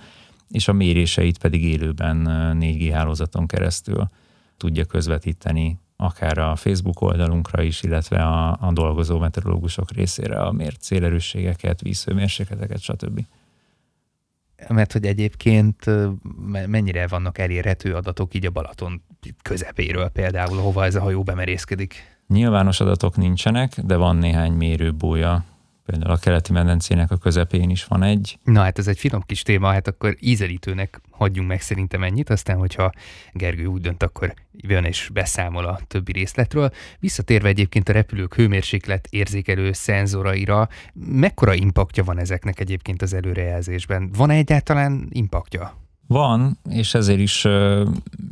és 0.49 0.67
a 0.67 0.73
méréseit 0.73 1.37
pedig 1.37 1.63
élőben 1.63 2.27
4G 2.59 2.89
hálózaton 2.93 3.47
keresztül 3.47 4.09
tudja 4.57 4.85
közvetíteni 4.85 5.79
akár 5.95 6.37
a 6.37 6.55
Facebook 6.55 7.01
oldalunkra 7.01 7.61
is, 7.61 7.83
illetve 7.83 8.23
a, 8.23 8.57
a 8.61 8.71
dolgozó 8.73 9.19
meteorológusok 9.19 9.91
részére 9.91 10.39
a 10.39 10.51
mért 10.51 10.81
célerősségeket, 10.81 11.81
vízhőmérsékleteket, 11.81 12.79
stb. 12.79 13.25
Mert 14.67 14.91
hogy 14.91 15.05
egyébként 15.05 15.85
mennyire 16.67 17.07
vannak 17.07 17.37
elérhető 17.37 17.95
adatok 17.95 18.33
így 18.33 18.45
a 18.45 18.51
Balaton 18.51 19.01
közepéről 19.41 20.09
például, 20.09 20.57
hova 20.57 20.85
ez 20.85 20.95
a 20.95 21.01
hajó 21.01 21.23
bemerészkedik? 21.23 22.14
Nyilvános 22.27 22.79
adatok 22.79 23.17
nincsenek, 23.17 23.79
de 23.81 23.95
van 23.95 24.15
néhány 24.15 24.51
mérőbója 24.51 25.43
Például 25.85 26.11
a 26.11 26.17
keleti 26.17 26.51
medencének 26.51 27.11
a 27.11 27.17
közepén 27.17 27.69
is 27.69 27.85
van 27.85 28.03
egy. 28.03 28.39
Na 28.43 28.61
hát 28.61 28.77
ez 28.77 28.87
egy 28.87 28.99
finom 28.99 29.21
kis 29.21 29.41
téma, 29.41 29.71
hát 29.71 29.87
akkor 29.87 30.15
ízelítőnek 30.19 31.01
hagyjunk 31.11 31.47
meg 31.47 31.61
szerintem 31.61 32.03
ennyit, 32.03 32.29
aztán 32.29 32.57
hogyha 32.57 32.91
Gergő 33.31 33.65
úgy 33.65 33.81
dönt, 33.81 34.03
akkor 34.03 34.33
jön 34.51 34.83
és 34.83 35.09
beszámol 35.13 35.65
a 35.65 35.79
többi 35.87 36.11
részletről. 36.11 36.71
Visszatérve 36.99 37.47
egyébként 37.47 37.89
a 37.89 37.93
repülők 37.93 38.35
hőmérséklet 38.35 39.07
érzékelő 39.09 39.71
szenzoraira, 39.71 40.67
mekkora 40.93 41.53
impaktja 41.53 42.03
van 42.03 42.19
ezeknek 42.19 42.59
egyébként 42.59 43.01
az 43.01 43.13
előrejelzésben? 43.13 44.11
Van-e 44.17 44.33
egyáltalán 44.33 45.07
impaktja? 45.09 45.84
Van, 46.07 46.57
és 46.69 46.93
ezért 46.93 47.19
is 47.19 47.47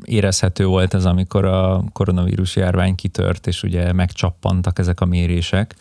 érezhető 0.03 0.65
volt 0.65 0.93
ez, 0.93 1.05
amikor 1.05 1.45
a 1.45 1.83
koronavírus 1.93 2.55
járvány 2.55 2.95
kitört, 2.95 3.47
és 3.47 3.63
ugye 3.63 3.93
megcsappantak 3.93 4.79
ezek 4.79 5.01
a 5.01 5.05
mérések 5.05 5.75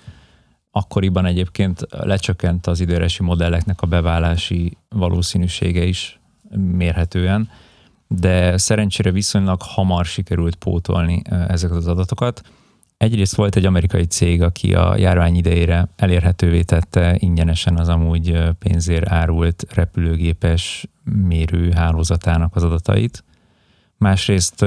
Akkoriban 0.74 1.26
egyébként 1.26 1.86
lecsökkent 1.90 2.66
az 2.66 2.80
időresi 2.80 3.22
modelleknek 3.22 3.82
a 3.82 3.86
beválási 3.86 4.76
valószínűsége 4.88 5.84
is 5.84 6.20
mérhetően, 6.56 7.50
de 8.08 8.56
szerencsére 8.56 9.10
viszonylag 9.10 9.62
hamar 9.62 10.04
sikerült 10.04 10.54
pótolni 10.54 11.22
ezeket 11.48 11.76
az 11.76 11.86
adatokat. 11.86 12.42
Egyrészt 12.96 13.34
volt 13.34 13.56
egy 13.56 13.64
amerikai 13.64 14.04
cég, 14.04 14.42
aki 14.42 14.74
a 14.74 14.96
járvány 14.96 15.36
idejére 15.36 15.88
elérhetővé 15.96 16.62
tette 16.62 17.16
ingyenesen 17.18 17.76
az 17.76 17.88
amúgy 17.88 18.38
pénzért 18.58 19.08
árult 19.08 19.66
repülőgépes 19.74 20.86
mérő 21.04 21.70
hálózatának 21.70 22.56
az 22.56 22.62
adatait. 22.62 23.24
Másrészt 23.96 24.64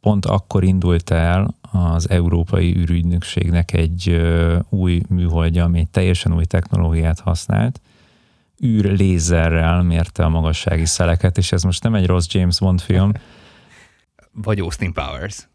pont 0.00 0.26
akkor 0.26 0.64
indult 0.64 1.10
el 1.10 1.54
az 1.72 2.10
Európai 2.10 2.76
űrügynökségnek 2.76 3.72
egy 3.72 4.22
új 4.68 5.00
műholdja, 5.08 5.64
ami 5.64 5.78
egy 5.78 5.90
teljesen 5.90 6.34
új 6.34 6.44
technológiát 6.44 7.20
használt, 7.20 7.80
űr 8.64 8.84
lézerrel 8.84 9.82
mérte 9.82 10.24
a 10.24 10.28
magassági 10.28 10.84
szeleket, 10.84 11.38
és 11.38 11.52
ez 11.52 11.62
most 11.62 11.82
nem 11.82 11.94
egy 11.94 12.06
rossz 12.06 12.26
James 12.28 12.58
Bond 12.58 12.80
film. 12.80 13.12
Vagy 14.32 14.60
Austin 14.60 14.92
Powers. 14.92 15.48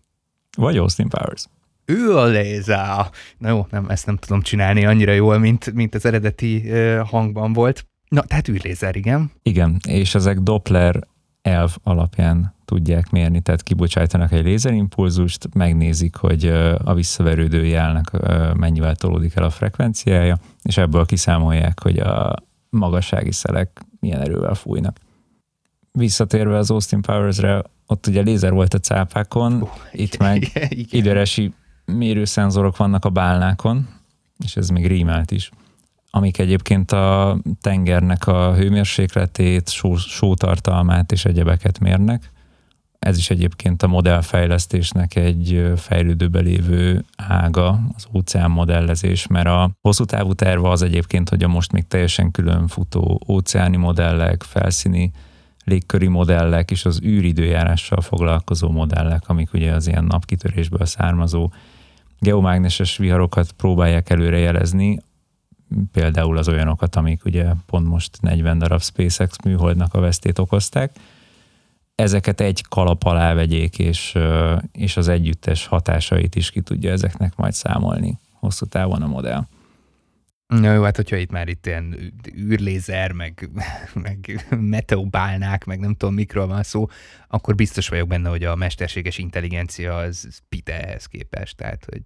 Vagy 0.58 0.78
Austin 0.78 1.10
Powers. 1.10 1.46
Ő 1.86 2.18
a 2.18 2.26
lézer. 2.26 3.10
Na 3.38 3.50
jó, 3.50 3.68
nem, 3.70 3.90
ezt 3.90 4.06
nem 4.06 4.18
tudom 4.18 4.42
csinálni 4.42 4.86
annyira 4.86 5.12
jól, 5.12 5.38
mint, 5.38 5.74
mint 5.74 5.96
az 5.96 6.06
eredeti 6.06 6.70
hangban 6.98 7.54
volt. 7.54 7.89
Na, 8.10 8.22
tehát 8.22 8.48
űrlézer, 8.48 8.96
igen. 8.96 9.32
Igen, 9.44 9.78
és 9.88 10.16
ezek 10.16 10.40
Doppler 10.40 11.08
elv 11.42 11.76
alapján 11.84 12.54
tudják 12.66 13.10
mérni, 13.10 13.42
tehát 13.42 13.64
kibocsájtanak 13.64 14.32
egy 14.32 14.44
lézerimpulzust, 14.44 15.54
megnézik, 15.54 16.16
hogy 16.16 16.46
a 16.84 16.94
visszaverődő 16.94 17.66
jelnek 17.66 18.12
mennyivel 18.54 18.96
tolódik 18.96 19.36
el 19.36 19.44
a 19.44 19.50
frekvenciája, 19.50 20.38
és 20.64 20.78
ebből 20.78 21.06
kiszámolják, 21.06 21.82
hogy 21.82 22.00
a 22.00 22.36
magassági 22.70 23.32
szelek 23.32 23.82
milyen 24.00 24.22
erővel 24.22 24.54
fújnak. 24.54 24.98
Visszatérve 25.92 26.58
az 26.58 26.72
Austin 26.72 27.02
Powers-re, 27.02 27.64
ott 27.88 28.08
ugye 28.08 28.22
lézer 28.22 28.52
volt 28.52 28.74
a 28.74 28.80
cápákon, 28.80 29.62
uh, 29.62 29.70
itt 29.92 30.18
meg 30.18 30.52
időresi 30.90 31.54
mérőszenzorok 31.86 32.78
vannak 32.78 33.06
a 33.06 33.10
bálnákon, 33.10 33.88
és 34.38 34.56
ez 34.56 34.70
még 34.70 34.88
rímelt 34.88 35.32
is, 35.32 35.52
amik 36.12 36.38
egyébként 36.38 36.92
a 36.92 37.38
tengernek 37.62 38.28
a 38.28 38.54
hőmérsékletét, 38.56 39.70
só, 39.70 39.96
sótartalmát 39.96 41.12
és 41.12 41.26
egyebeket 41.26 41.80
mérnek. 41.80 42.32
Ez 43.00 43.18
is 43.18 43.30
egyébként 43.30 43.84
a 43.84 43.88
modellfejlesztésnek 43.88 45.16
egy 45.16 45.72
fejlődőbe 45.76 46.40
lévő 46.40 47.06
ága, 47.18 47.80
az 47.96 48.08
óceán 48.16 48.52
modellezés, 48.52 49.28
mert 49.28 49.48
a 49.48 49.72
hosszú 49.82 50.06
távú 50.06 50.34
terve 50.34 50.70
az 50.70 50.82
egyébként, 50.82 51.30
hogy 51.30 51.44
a 51.44 51.48
most 51.48 51.72
még 51.72 51.88
teljesen 51.88 52.32
külön 52.32 52.68
futó 52.68 53.20
óceáni 53.28 53.78
modellek, 53.78 54.44
felszíni 54.44 55.12
légköri 55.64 56.08
modellek 56.08 56.72
és 56.72 56.86
az 56.86 57.02
űridőjárással 57.04 58.02
foglalkozó 58.02 58.70
modellek, 58.72 59.24
amik 59.30 59.54
ugye 59.54 59.72
az 59.72 59.88
ilyen 59.88 60.04
napkitörésből 60.04 60.86
származó 60.86 61.52
geomágneses 62.20 62.98
viharokat 62.98 63.52
próbálják 63.52 64.10
előrejelezni, 64.10 65.00
például 65.92 66.38
az 66.38 66.48
olyanokat, 66.48 66.96
amik 66.96 67.26
ugye 67.26 67.46
pont 67.66 67.88
most 67.88 68.22
40 68.22 68.58
darab 68.58 68.82
SpaceX 68.82 69.36
műholdnak 69.44 69.94
a 69.94 70.00
vesztét 70.00 70.40
okozták, 70.40 70.92
ezeket 71.96 72.42
egy 72.42 72.64
kalap 72.70 73.04
alá 73.04 73.34
vegyék, 73.34 73.80
és, 73.80 74.18
és 74.72 74.98
az 74.98 75.08
együttes 75.08 75.66
hatásait 75.66 76.36
is 76.36 76.52
ki 76.52 76.62
tudja 76.62 76.92
ezeknek 76.92 77.36
majd 77.36 77.54
számolni 77.54 78.20
hosszú 78.32 78.66
távon 78.66 79.02
a 79.02 79.08
modell. 79.08 79.46
Na 80.48 80.74
jó, 80.74 80.84
hát 80.84 80.96
hogyha 80.96 81.16
itt 81.16 81.32
már 81.32 81.48
itt 81.48 81.66
ilyen 81.66 82.14
űrlézer, 82.38 83.12
meg, 83.12 83.50
meg 83.94 84.48
meteobálnák, 84.60 85.66
meg 85.66 85.80
nem 85.80 85.96
tudom 85.96 86.14
mikről 86.14 86.48
van 86.48 86.64
szó, 86.64 86.88
akkor 87.28 87.56
biztos 87.56 87.90
vagyok 87.90 88.08
benne, 88.08 88.30
hogy 88.30 88.44
a 88.44 88.56
mesterséges 88.56 89.18
intelligencia 89.18 89.96
az 89.96 90.42
pite 90.50 90.82
ehhez 90.86 91.06
képest. 91.06 91.58
Tehát, 91.58 91.86
hogy 91.90 92.02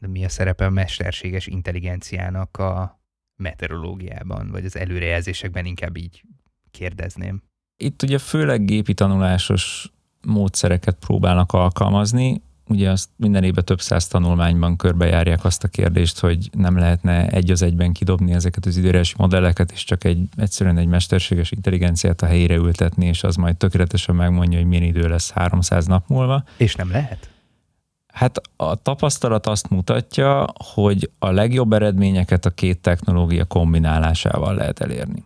mi 0.00 0.24
a 0.24 0.28
szerepe 0.28 0.64
a 0.64 0.70
mesterséges 0.70 1.46
intelligenciának 1.46 2.56
a 2.56 3.00
meteorológiában, 3.36 4.50
vagy 4.50 4.64
az 4.64 4.76
előrejelzésekben 4.76 5.64
inkább 5.64 5.96
így 5.96 6.22
kérdezném. 6.70 7.42
Itt 7.76 8.02
ugye 8.02 8.18
főleg 8.18 8.64
gépi 8.64 8.94
tanulásos 8.94 9.92
módszereket 10.22 10.96
próbálnak 10.98 11.52
alkalmazni, 11.52 12.42
ugye 12.68 12.90
azt 12.90 13.08
minden 13.16 13.44
évben 13.44 13.64
több 13.64 13.80
száz 13.80 14.06
tanulmányban 14.06 14.76
körbejárják 14.76 15.44
azt 15.44 15.64
a 15.64 15.68
kérdést, 15.68 16.20
hogy 16.20 16.48
nem 16.52 16.78
lehetne 16.78 17.28
egy 17.28 17.50
az 17.50 17.62
egyben 17.62 17.92
kidobni 17.92 18.32
ezeket 18.32 18.66
az 18.66 18.76
időjárási 18.76 19.14
modelleket, 19.16 19.72
és 19.72 19.84
csak 19.84 20.04
egy, 20.04 20.28
egyszerűen 20.36 20.78
egy 20.78 20.86
mesterséges 20.86 21.50
intelligenciát 21.50 22.22
a 22.22 22.26
helyére 22.26 22.54
ültetni, 22.54 23.06
és 23.06 23.22
az 23.22 23.36
majd 23.36 23.56
tökéletesen 23.56 24.14
megmondja, 24.14 24.58
hogy 24.58 24.68
milyen 24.68 24.82
idő 24.82 25.08
lesz 25.08 25.30
300 25.30 25.86
nap 25.86 26.08
múlva. 26.08 26.44
És 26.56 26.74
nem 26.74 26.90
lehet? 26.90 27.30
Hát 28.16 28.40
a 28.56 28.74
tapasztalat 28.74 29.46
azt 29.46 29.70
mutatja, 29.70 30.46
hogy 30.74 31.10
a 31.18 31.30
legjobb 31.30 31.72
eredményeket 31.72 32.46
a 32.46 32.50
két 32.50 32.80
technológia 32.80 33.44
kombinálásával 33.44 34.54
lehet 34.54 34.80
elérni. 34.80 35.24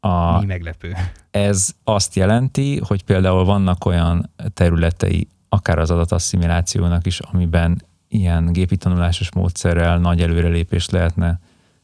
A, 0.00 0.38
Mi 0.38 0.46
meglepő. 0.46 0.96
Ez 1.30 1.70
azt 1.84 2.14
jelenti, 2.14 2.80
hogy 2.86 3.04
például 3.04 3.44
vannak 3.44 3.84
olyan 3.84 4.30
területei 4.54 5.28
akár 5.48 5.78
az 5.78 5.90
adatasszimilációnak 5.90 7.06
is, 7.06 7.20
amiben 7.20 7.84
ilyen 8.08 8.52
gépi 8.52 8.76
tanulásos 8.76 9.32
módszerrel 9.32 9.98
nagy 9.98 10.22
előrelépést 10.22 10.90
lehetne 10.90 11.40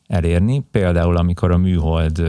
elérni. 0.06 0.60
Például, 0.70 1.16
amikor 1.16 1.50
a 1.50 1.56
műhold 1.56 2.22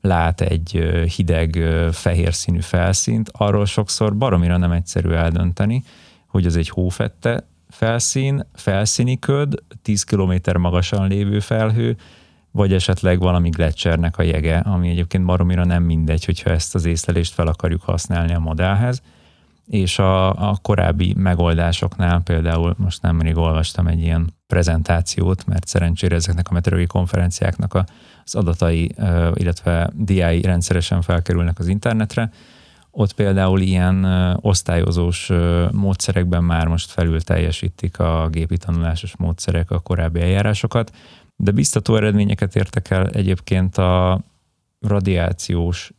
lát 0.00 0.40
egy 0.40 0.70
hideg, 1.16 1.58
fehér 1.92 2.34
színű 2.34 2.60
felszínt, 2.60 3.30
arról 3.32 3.66
sokszor 3.66 4.16
baromira 4.16 4.56
nem 4.56 4.70
egyszerű 4.70 5.10
eldönteni, 5.10 5.82
hogy 6.28 6.46
az 6.46 6.56
egy 6.56 6.68
hófette 6.68 7.46
felszín, 7.68 8.46
felszíni 8.54 9.18
köd, 9.18 9.54
10 9.82 10.02
km 10.02 10.58
magasan 10.58 11.08
lévő 11.08 11.40
felhő, 11.40 11.96
vagy 12.50 12.72
esetleg 12.72 13.18
valami 13.18 13.48
gletszernek 13.48 14.18
a 14.18 14.22
jege, 14.22 14.58
ami 14.58 14.88
egyébként 14.88 15.24
baromira 15.24 15.64
nem 15.64 15.82
mindegy, 15.82 16.24
hogyha 16.24 16.50
ezt 16.50 16.74
az 16.74 16.84
észlelést 16.84 17.32
fel 17.32 17.46
akarjuk 17.46 17.82
használni 17.82 18.34
a 18.34 18.38
modellhez 18.38 19.02
és 19.68 19.98
a, 19.98 20.48
a 20.50 20.58
korábbi 20.62 21.14
megoldásoknál 21.16 22.20
például 22.20 22.74
most 22.78 23.02
nemrég 23.02 23.36
olvastam 23.36 23.86
egy 23.86 24.00
ilyen 24.00 24.34
prezentációt, 24.46 25.46
mert 25.46 25.66
szerencsére 25.66 26.14
ezeknek 26.14 26.48
a 26.48 26.52
meteorológiai 26.52 26.98
konferenciáknak 26.98 27.74
az 28.24 28.34
adatai, 28.34 28.94
illetve 29.34 29.90
diái 29.94 30.42
rendszeresen 30.42 31.02
felkerülnek 31.02 31.58
az 31.58 31.68
internetre. 31.68 32.30
Ott 33.00 33.12
például 33.12 33.60
ilyen 33.60 34.04
osztályozós 34.40 35.30
módszerekben 35.72 36.44
már 36.44 36.66
most 36.66 36.90
felül 36.90 37.20
teljesítik 37.20 37.98
a 37.98 38.28
gépi 38.30 38.56
tanulásos 38.56 39.16
módszerek 39.16 39.70
a 39.70 39.78
korábbi 39.78 40.20
eljárásokat, 40.20 40.94
de 41.36 41.50
biztató 41.50 41.96
eredményeket 41.96 42.56
értek 42.56 42.90
el 42.90 43.08
egyébként 43.08 43.76
a 43.76 44.20
radiációs 44.80 45.92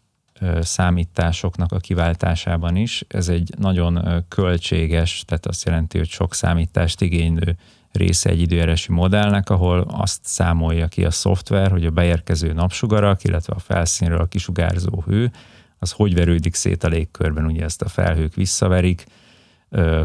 számításoknak 0.62 1.72
a 1.72 1.78
kiváltásában 1.78 2.76
is. 2.76 3.04
Ez 3.08 3.30
egy 3.30 3.54
nagyon 3.58 4.24
költséges, 4.28 5.24
tehát 5.28 5.46
azt 5.46 5.66
jelenti, 5.66 5.98
hogy 5.98 6.10
sok 6.10 6.34
számítást 6.34 7.02
igénylő 7.02 7.58
része 7.92 8.30
egy 8.30 8.42
időjárási 8.42 8.92
modellnek, 8.92 9.50
ahol 9.50 9.86
azt 9.92 10.20
számolja 10.24 10.88
ki 10.88 11.06
a 11.06 11.12
szoftver, 11.12 11.72
hogy 11.72 11.86
a 11.86 11.92
beérkező 11.92 12.54
napsugarak, 12.54 13.24
illetve 13.24 13.54
a 13.56 13.60
felszínről 13.60 14.20
a 14.20 14.26
kisugárzó 14.26 15.04
hő, 15.06 15.32
az 15.80 15.92
hogy 15.92 16.14
verődik 16.14 16.56
szét 16.56 16.84
a 16.84 16.88
légkörben, 16.88 17.46
ugye 17.46 17.64
ezt 17.64 17.82
a 17.82 17.90
felhők 17.90 18.34
visszaverik, 18.34 19.06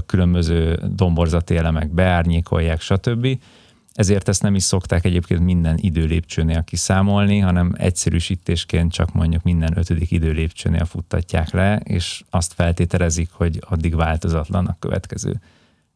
különböző 0.06 0.78
domborzati 0.94 1.56
elemek 1.56 1.88
beárnyékolják, 1.88 2.80
stb 2.80 3.38
ezért 3.94 4.28
ezt 4.28 4.42
nem 4.42 4.54
is 4.54 4.62
szokták 4.62 5.04
egyébként 5.04 5.40
minden 5.40 5.76
időlépcsőnél 5.80 6.62
kiszámolni, 6.62 7.38
hanem 7.38 7.72
egyszerűsítésként 7.76 8.92
csak 8.92 9.12
mondjuk 9.12 9.42
minden 9.42 9.78
ötödik 9.78 10.10
időlépcsőnél 10.10 10.84
futtatják 10.84 11.50
le, 11.50 11.76
és 11.76 12.22
azt 12.30 12.52
feltételezik, 12.52 13.30
hogy 13.30 13.58
addig 13.68 13.94
változatlan 13.94 14.66
a 14.66 14.76
következő 14.78 15.40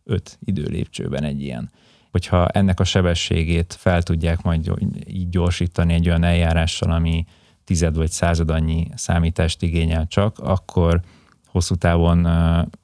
öt 0.04 0.38
időlépcsőben 0.44 1.24
egy 1.24 1.42
ilyen. 1.42 1.70
Hogyha 2.10 2.48
ennek 2.48 2.80
a 2.80 2.84
sebességét 2.84 3.76
fel 3.78 4.02
tudják 4.02 4.42
majd 4.42 4.72
így 5.06 5.28
gyorsítani 5.28 5.94
egy 5.94 6.08
olyan 6.08 6.24
eljárással, 6.24 6.90
ami 6.90 7.26
tized 7.68 7.96
vagy 7.96 8.10
század 8.10 8.50
annyi 8.50 8.88
számítást 8.94 9.62
igényel 9.62 10.06
csak, 10.06 10.38
akkor 10.38 11.00
hosszú 11.46 11.74
távon 11.74 12.28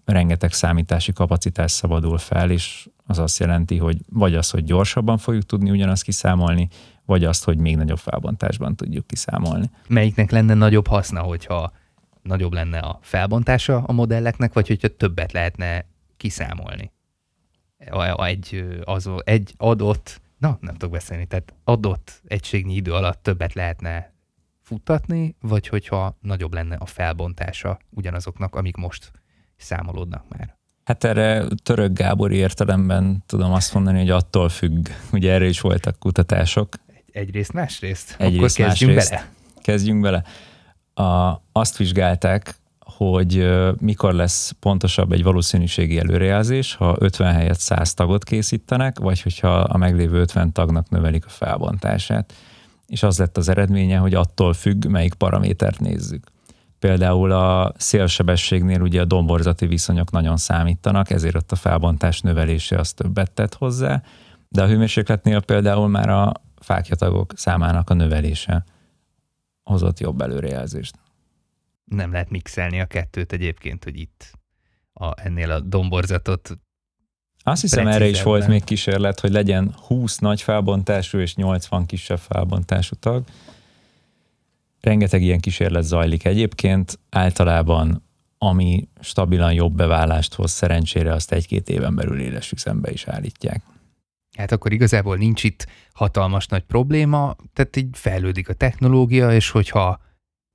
rengeteg 0.05 0.53
számítási 0.53 1.13
kapacitás 1.13 1.73
szabadul 1.73 2.19
fel, 2.19 2.51
és 2.51 2.89
az 3.07 3.19
azt 3.19 3.39
jelenti, 3.39 3.79
hogy 3.79 3.99
vagy 4.11 4.35
az, 4.35 4.51
hogy 4.51 4.65
gyorsabban 4.65 5.19
fogjuk 5.19 5.45
tudni 5.45 5.71
ugyanazt 5.71 6.03
kiszámolni, 6.03 6.69
vagy 7.05 7.25
azt, 7.25 7.45
hogy 7.45 7.59
még 7.59 7.77
nagyobb 7.77 7.99
felbontásban 7.99 8.77
tudjuk 8.77 9.07
kiszámolni. 9.07 9.71
Melyiknek 9.89 10.31
lenne 10.31 10.55
nagyobb 10.55 10.87
haszna, 10.87 11.21
hogyha 11.21 11.73
nagyobb 12.23 12.53
lenne 12.53 12.79
a 12.79 12.99
felbontása 13.03 13.83
a 13.87 13.93
modelleknek, 13.93 14.53
vagy 14.53 14.67
hogyha 14.67 14.89
többet 14.89 15.33
lehetne 15.33 15.87
kiszámolni? 16.17 16.93
Egy, 18.17 18.65
az, 18.85 19.11
egy 19.25 19.55
adott, 19.57 20.21
na 20.39 20.59
nem 20.61 20.75
tudok 20.75 20.95
beszélni, 20.95 21.27
tehát 21.27 21.55
adott 21.65 22.23
egységnyi 22.27 22.75
idő 22.75 22.93
alatt 22.93 23.23
többet 23.23 23.55
lehetne 23.55 24.14
futtatni, 24.65 25.37
vagy 25.41 25.69
hogyha 25.69 26.17
nagyobb 26.21 26.55
lenne 26.55 26.77
a 26.77 26.87
felbontása 26.87 27.79
ugyanazoknak, 27.91 28.55
amik 28.55 28.77
most 28.77 29.11
számolódnak 29.57 30.25
már. 30.29 30.57
Hát 30.85 31.05
erre 31.05 31.45
török 31.63 31.93
Gábori 31.93 32.37
értelemben 32.37 33.23
tudom 33.27 33.53
azt 33.53 33.75
mondani, 33.75 33.99
hogy 33.99 34.11
attól 34.11 34.49
függ. 34.49 34.89
Ugye 35.13 35.33
erre 35.33 35.47
is 35.47 35.61
voltak 35.61 35.99
kutatások. 35.99 36.69
Egy, 36.87 37.05
egyrészt, 37.13 37.53
másrészt? 37.53 38.15
Egyrészt, 38.19 38.59
Akkor 38.59 38.69
kezdjünk 38.69 38.95
másrészt. 38.95 39.11
bele. 39.11 39.33
Kezdjünk 39.63 40.01
bele. 40.01 40.25
A, 41.09 41.43
azt 41.53 41.77
vizsgálták, 41.77 42.55
hogy 42.79 43.51
mikor 43.81 44.13
lesz 44.13 44.51
pontosabb 44.61 45.13
egy 45.13 45.23
valószínűségi 45.23 45.99
előrejelzés, 45.99 46.75
ha 46.75 46.97
50 46.99 47.35
helyett 47.35 47.59
100 47.59 47.95
tagot 47.95 48.25
készítenek, 48.25 48.99
vagy 48.99 49.23
hogyha 49.23 49.55
a 49.59 49.77
meglévő 49.77 50.21
50 50.21 50.53
tagnak 50.53 50.89
növelik 50.89 51.25
a 51.27 51.29
felbontását. 51.29 52.35
És 52.87 53.03
az 53.03 53.19
lett 53.19 53.37
az 53.37 53.49
eredménye, 53.49 53.99
hogy 53.99 54.15
attól 54.15 54.53
függ, 54.53 54.87
melyik 54.87 55.15
paramétert 55.15 55.81
nézzük. 55.81 56.33
Például 56.79 57.33
a 57.33 57.73
szélsebességnél 57.77 58.81
ugye 58.81 59.01
a 59.01 59.05
domborzati 59.05 59.67
viszonyok 59.67 60.11
nagyon 60.11 60.37
számítanak, 60.37 61.11
ezért 61.11 61.35
ott 61.35 61.53
a 61.53 61.57
felbontás 61.57 62.21
növelése 62.21 62.79
az 62.79 62.93
többet 62.93 63.31
tett 63.33 63.55
hozzá, 63.55 64.03
de 64.49 64.63
a 64.63 64.67
hőmérsékletnél 64.67 65.41
például 65.41 65.89
már 65.89 66.09
a 66.09 66.33
fákjatagok 66.57 67.33
számának 67.37 67.91
a 67.91 67.95
növelése 67.95 68.65
hozott 69.63 70.01
jobb 70.01 70.21
előrejelzést. 70.21 70.99
Nem 71.85 72.13
lehet 72.13 72.31
mixelni 72.31 72.81
a 72.81 72.87
kettőt 72.87 73.33
egyébként, 73.33 73.85
hogy 73.85 73.99
itt 73.99 74.31
a, 74.93 75.13
ennél 75.21 75.51
a 75.51 75.61
domborzatot 75.61 76.59
azt 77.47 77.61
hiszem 77.61 77.87
erre 77.87 78.09
is 78.09 78.23
volt 78.23 78.47
még 78.47 78.65
kísérlet, 78.65 79.21
hogy 79.21 79.31
legyen 79.31 79.75
20 79.87 80.19
nagy 80.19 80.43
felbontású 80.43 81.19
és 81.19 81.35
80 81.35 81.87
kisebb 81.87 82.19
felbontású 82.19 82.95
tag, 83.01 83.25
Rengeteg 84.85 85.23
ilyen 85.23 85.41
kísérlet 85.41 85.83
zajlik 85.83 86.25
egyébként, 86.25 86.99
általában 87.11 88.03
ami 88.39 88.89
stabilan 89.01 89.53
jobb 89.53 89.75
beválást 89.75 90.35
hoz, 90.35 90.51
szerencsére 90.51 91.13
azt 91.13 91.33
egy-két 91.33 91.69
éven 91.69 91.95
belül 91.95 92.21
éles 92.21 92.53
üzembe 92.53 92.91
is 92.91 93.07
állítják. 93.07 93.63
Hát 94.37 94.53
akkor 94.53 94.73
igazából 94.73 95.17
nincs 95.17 95.45
itt 95.45 95.67
hatalmas 95.93 96.47
nagy 96.47 96.63
probléma, 96.63 97.37
tehát 97.53 97.77
így 97.77 97.89
fejlődik 97.93 98.49
a 98.49 98.55
technológia, 98.55 99.33
és 99.33 99.51
hogyha 99.51 100.01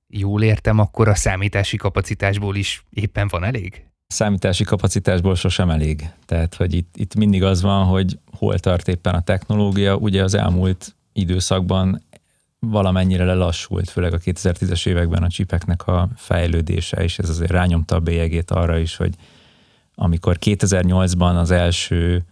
jól 0.08 0.44
értem, 0.44 0.80
akkor 0.80 1.08
a 1.08 1.16
számítási 1.16 1.78
kapacitásból 1.78 2.56
is 2.56 2.86
éppen 2.90 3.28
van 3.28 3.44
elég? 3.44 3.86
Számítási 4.14 4.64
kapacitásból 4.64 5.36
sosem 5.36 5.70
elég. 5.70 6.10
Tehát, 6.26 6.56
hogy 6.56 6.74
itt, 6.74 6.96
itt 6.98 7.16
mindig 7.16 7.44
az 7.44 7.62
van, 7.62 7.86
hogy 7.86 8.20
hol 8.38 8.60
tart 8.60 8.88
éppen 8.88 9.16
a 9.16 9.22
technológia. 9.22 9.96
Ugye 9.96 10.24
az 10.24 10.34
elmúlt 10.34 10.96
időszakban 11.14 12.02
valamennyire 12.60 13.24
lelassult, 13.24 13.90
főleg 13.90 14.14
a 14.14 14.18
2010-es 14.18 14.88
években 14.88 15.24
a 15.24 15.30
csipeknek 15.30 15.88
a 15.88 16.10
fejlődése, 16.16 17.04
és 17.04 17.20
ez 17.20 17.30
azért 17.30 17.52
rányomta 17.52 17.96
a 17.96 18.00
bélyegét 18.00 18.52
arra 18.52 18.78
is, 18.78 18.96
hogy 18.96 19.14
amikor 19.96 20.38
2008-ban 20.46 21.40
az 21.40 21.52
első 21.52 22.24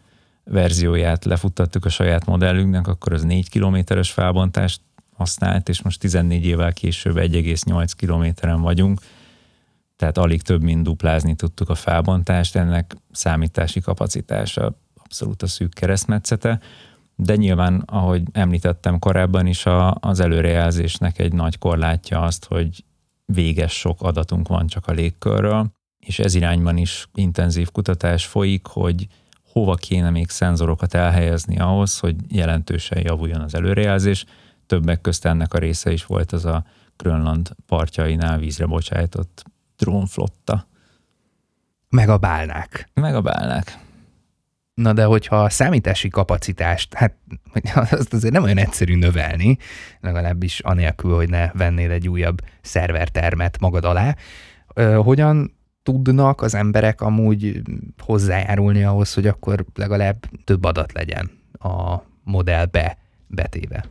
verzióját 0.43 1.25
lefuttattuk 1.25 1.85
a 1.85 1.89
saját 1.89 2.25
modellünknek, 2.25 2.87
akkor 2.87 3.13
az 3.13 3.23
4 3.23 3.49
kilométeres 3.49 4.11
felbontást 4.11 4.81
használt, 5.15 5.69
és 5.69 5.81
most 5.81 5.99
14 5.99 6.45
évvel 6.45 6.73
később 6.73 7.15
1,8 7.15 7.91
kilométeren 7.95 8.61
vagyunk, 8.61 8.99
tehát 9.97 10.17
alig 10.17 10.41
több, 10.41 10.61
mint 10.61 10.83
duplázni 10.83 11.35
tudtuk 11.35 11.69
a 11.69 11.75
felbontást, 11.75 12.55
ennek 12.55 12.95
számítási 13.11 13.79
kapacitása 13.79 14.77
abszolút 14.95 15.41
a 15.41 15.47
szűk 15.47 15.73
keresztmetszete, 15.73 16.59
de 17.15 17.35
nyilván, 17.35 17.83
ahogy 17.85 18.23
említettem 18.31 18.99
korábban 18.99 19.45
is, 19.45 19.65
a, 19.65 19.95
az 19.99 20.19
előrejelzésnek 20.19 21.19
egy 21.19 21.33
nagy 21.33 21.57
korlátja 21.57 22.21
azt, 22.21 22.45
hogy 22.45 22.83
véges 23.25 23.73
sok 23.73 24.01
adatunk 24.01 24.47
van 24.47 24.67
csak 24.67 24.87
a 24.87 24.91
légkörről, 24.91 25.71
és 25.99 26.19
ez 26.19 26.35
irányban 26.35 26.77
is 26.77 27.07
intenzív 27.13 27.71
kutatás 27.71 28.25
folyik, 28.25 28.65
hogy 28.67 29.07
hova 29.51 29.75
kéne 29.75 30.09
még 30.09 30.29
szenzorokat 30.29 30.93
elhelyezni 30.93 31.59
ahhoz, 31.59 31.99
hogy 31.99 32.15
jelentősen 32.27 33.01
javuljon 33.01 33.41
az 33.41 33.55
előrejelzés. 33.55 34.25
Többek 34.65 35.01
közt 35.01 35.25
ennek 35.25 35.53
a 35.53 35.57
része 35.57 35.91
is 35.91 36.05
volt 36.05 36.31
az 36.31 36.45
a 36.45 36.65
Grönland 36.97 37.49
partjainál 37.65 38.37
vízre 38.37 38.65
bocsájtott 38.65 39.45
drónflotta. 39.77 40.67
Meg 41.89 42.09
a 42.09 42.17
bálnák. 42.17 42.89
Meg 42.93 43.15
a 43.15 43.21
bálnák. 43.21 43.77
Na 44.73 44.93
de 44.93 45.05
hogyha 45.05 45.43
a 45.43 45.49
számítási 45.49 46.07
kapacitást, 46.07 46.93
hát 46.93 47.15
azt 47.73 48.13
azért 48.13 48.33
nem 48.33 48.43
olyan 48.43 48.57
egyszerű 48.57 48.95
növelni, 48.95 49.57
legalábbis 49.99 50.59
anélkül, 50.59 51.15
hogy 51.15 51.29
ne 51.29 51.51
vennél 51.51 51.91
egy 51.91 52.09
újabb 52.09 52.41
szervertermet 52.61 53.59
magad 53.59 53.85
alá, 53.85 54.15
hogyan 54.95 55.55
tudnak 55.83 56.41
az 56.41 56.53
emberek 56.53 57.01
amúgy 57.01 57.61
hozzájárulni 57.97 58.83
ahhoz, 58.83 59.13
hogy 59.13 59.27
akkor 59.27 59.65
legalább 59.75 60.25
több 60.43 60.63
adat 60.63 60.93
legyen 60.93 61.31
a 61.51 61.97
modellbe 62.23 62.97
betéve? 63.27 63.85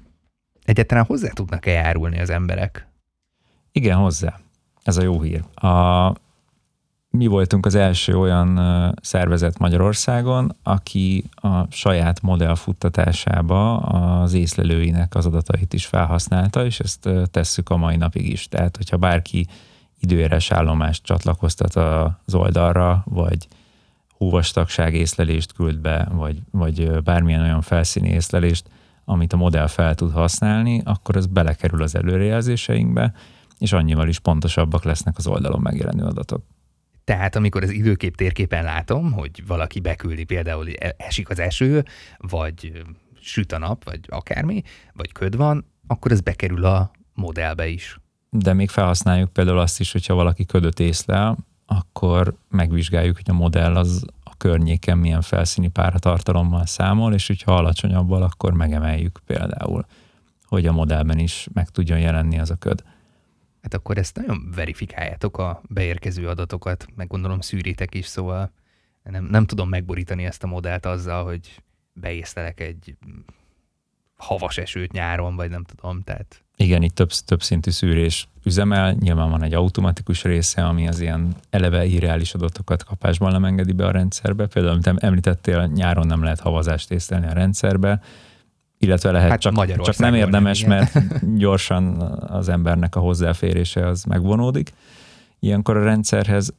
Egyáltalán 0.64 1.05
hozzá 1.05 1.29
tudnak-e 1.29 1.70
járulni 1.70 2.20
az 2.20 2.31
emberek? 2.31 2.88
Igen, 3.72 3.96
hozzá. 3.96 4.38
Ez 4.87 4.96
a 4.96 5.03
jó 5.03 5.20
hír. 5.20 5.44
A, 5.55 6.12
mi 7.11 7.27
voltunk 7.27 7.66
az 7.66 7.75
első 7.75 8.18
olyan 8.18 8.61
szervezet 9.03 9.59
Magyarországon, 9.59 10.57
aki 10.62 11.25
a 11.35 11.72
saját 11.72 12.22
modell 12.22 12.55
futtatásába 12.55 13.77
az 13.79 14.33
észlelőinek 14.33 15.14
az 15.14 15.27
adatait 15.27 15.72
is 15.72 15.87
felhasználta, 15.87 16.64
és 16.64 16.81
ezt 16.81 17.09
tesszük 17.31 17.70
a 17.70 17.77
mai 17.77 17.96
napig 17.96 18.31
is. 18.31 18.49
Tehát, 18.49 18.77
hogyha 18.77 18.96
bárki 18.96 19.46
időéres 20.01 20.51
állomást 20.51 21.05
csatlakoztat 21.05 21.75
az 21.75 22.35
oldalra, 22.35 23.03
vagy 23.05 23.49
hóvastagság 24.16 24.94
észlelést 24.94 25.53
küld 25.53 25.79
be, 25.79 26.09
vagy, 26.12 26.38
vagy 26.51 27.03
bármilyen 27.03 27.42
olyan 27.42 27.61
felszíni 27.61 28.09
észlelést, 28.09 28.68
amit 29.05 29.33
a 29.33 29.37
modell 29.37 29.66
fel 29.66 29.94
tud 29.94 30.12
használni, 30.12 30.83
akkor 30.85 31.16
ez 31.16 31.27
belekerül 31.27 31.83
az 31.83 31.94
előrejelzéseinkbe, 31.94 33.12
és 33.59 33.73
annyival 33.73 34.09
is 34.09 34.19
pontosabbak 34.19 34.85
lesznek 34.85 35.14
az 35.16 35.27
oldalon 35.27 35.61
megjelenő 35.61 36.05
adatok. 36.05 36.45
Tehát 37.05 37.37
amikor 37.37 37.62
az 37.62 37.71
időkép 37.71 38.16
térképen 38.16 38.64
látom, 38.64 39.12
hogy 39.12 39.47
valaki 39.47 39.81
beküldi 39.81 40.25
például 40.25 40.69
esik 40.97 41.31
az 41.31 41.38
eső, 41.38 41.85
vagy 42.19 42.85
süt 43.21 43.53
a 43.53 43.59
nap, 43.59 43.85
vagy 43.85 44.01
akármi, 44.09 44.62
vagy 44.92 45.12
köd 45.12 45.37
van, 45.37 45.64
akkor 45.87 46.12
ez 46.12 46.21
bekerül 46.21 46.64
a 46.64 46.90
modellbe 47.14 47.69
is. 47.69 48.01
De 48.31 48.53
még 48.53 48.69
felhasználjuk 48.69 49.33
például 49.33 49.59
azt 49.59 49.81
is, 49.81 49.92
hogyha 49.92 50.14
valaki 50.14 50.45
ködöt 50.45 50.81
észlel, 50.81 51.37
akkor 51.66 52.35
megvizsgáljuk, 52.49 53.16
hogy 53.16 53.31
a 53.31 53.33
modell 53.33 53.77
az 53.77 54.05
a 54.25 54.37
környéken 54.37 54.99
milyen 54.99 55.23
felszíni 55.23 55.69
páratartalommal 55.69 56.66
számol, 56.66 57.14
és 57.14 57.27
hogyha 57.27 57.55
alacsonyabbal, 57.55 58.23
akkor 58.23 58.53
megemeljük 58.53 59.21
például, 59.27 59.87
hogy 60.47 60.66
a 60.66 60.73
modellben 60.73 61.19
is 61.19 61.49
meg 61.53 61.69
tudjon 61.69 61.99
jelenni 61.99 62.38
az 62.38 62.51
a 62.51 62.57
köd 62.57 62.83
hát 63.66 63.81
akkor 63.81 63.98
ezt 63.98 64.16
nagyon 64.16 64.52
verifikáljátok 64.55 65.38
a 65.38 65.62
beérkező 65.68 66.29
adatokat, 66.29 66.87
meg 66.94 67.07
gondolom 67.07 67.40
szűritek 67.40 67.94
is, 67.94 68.07
szóval 68.07 68.52
nem, 69.02 69.24
nem 69.24 69.46
tudom 69.46 69.68
megborítani 69.68 70.24
ezt 70.24 70.42
a 70.42 70.46
modellt 70.46 70.87
azzal, 70.87 71.24
hogy 71.24 71.62
beésztelek 71.92 72.61
egy 72.61 72.96
havas 74.16 74.59
esőt 74.59 74.92
nyáron, 74.92 75.37
vagy 75.37 75.50
nem 75.50 75.64
tudom, 75.64 76.02
tehát... 76.02 76.42
Igen, 76.57 76.83
itt 76.83 76.94
több, 76.94 77.11
több 77.11 77.42
szintű 77.42 77.70
szűrés 77.70 78.29
üzemel, 78.44 78.92
nyilván 78.92 79.31
van 79.31 79.42
egy 79.42 79.55
automatikus 79.55 80.22
része, 80.22 80.66
ami 80.66 80.88
az 80.88 81.00
ilyen 81.00 81.37
eleve 81.50 81.85
irreális 81.85 82.35
adatokat 82.35 82.85
kapásban 82.85 83.33
nem 83.33 83.44
engedi 83.44 83.72
be 83.72 83.87
a 83.87 83.90
rendszerbe. 83.90 84.46
Például, 84.46 84.79
amit 84.85 85.02
említettél, 85.02 85.66
nyáron 85.66 86.07
nem 86.07 86.22
lehet 86.22 86.40
havazást 86.40 86.90
észlelni 86.90 87.26
a 87.26 87.33
rendszerbe, 87.33 88.00
illetve 88.78 89.10
lehet, 89.10 89.30
hát 89.30 89.40
csak, 89.40 89.82
csak 89.82 89.96
nem 89.96 90.14
érdemes, 90.14 90.60
nem, 90.60 90.68
mert 90.68 91.36
gyorsan 91.36 92.00
az 92.28 92.48
embernek 92.48 92.96
a 92.96 93.00
hozzáférése 93.00 93.86
az 93.86 94.04
megvonódik. 94.04 94.72
Ilyenkor 95.40 95.76
a 95.76 95.84
rendszerhez, 95.84 96.54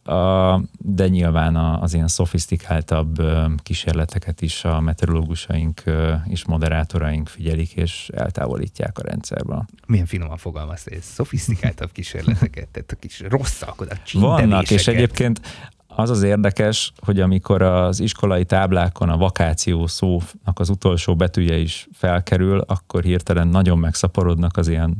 de 0.78 1.08
nyilván 1.08 1.56
az 1.56 1.94
ilyen 1.94 2.08
szofisztikáltabb 2.08 3.22
kísérleteket 3.64 4.42
is 4.42 4.66
a 4.66 4.80
meteorológusaink 4.80 5.84
és 6.26 6.46
moderátoraink 6.46 7.28
figyelik, 7.28 7.74
és 7.74 8.10
eltávolítják 8.14 8.98
a 9.00 9.02
rendszerből. 9.02 9.66
Milyen 9.86 10.06
finoman 10.06 10.38
fogalmazta, 10.38 10.92
ez 10.96 11.04
szofisztikáltabb 11.04 11.92
kísérleteket, 11.92 12.68
tehát 12.68 12.92
a 12.92 12.96
kis 12.96 13.24
rosszakodat, 13.30 14.12
Vannak, 14.12 14.72
és 14.72 14.88
egyébként 14.88 15.42
az 16.00 16.10
az 16.10 16.24
érdekes, 16.24 16.92
hogy 17.00 17.20
amikor 17.20 17.62
az 17.62 18.00
iskolai 18.00 18.46
táblákon 18.46 19.10
a 19.10 19.18
vakáció 19.18 19.88
szónak 19.88 20.54
az 20.54 20.70
utolsó 20.70 21.16
betűje 21.16 21.58
is 21.58 21.88
felkerül, 21.94 22.60
akkor 22.60 23.04
hirtelen 23.04 23.48
nagyon 23.48 23.78
megszaporodnak 23.78 24.58
az 24.58 24.68
ilyen 24.68 24.96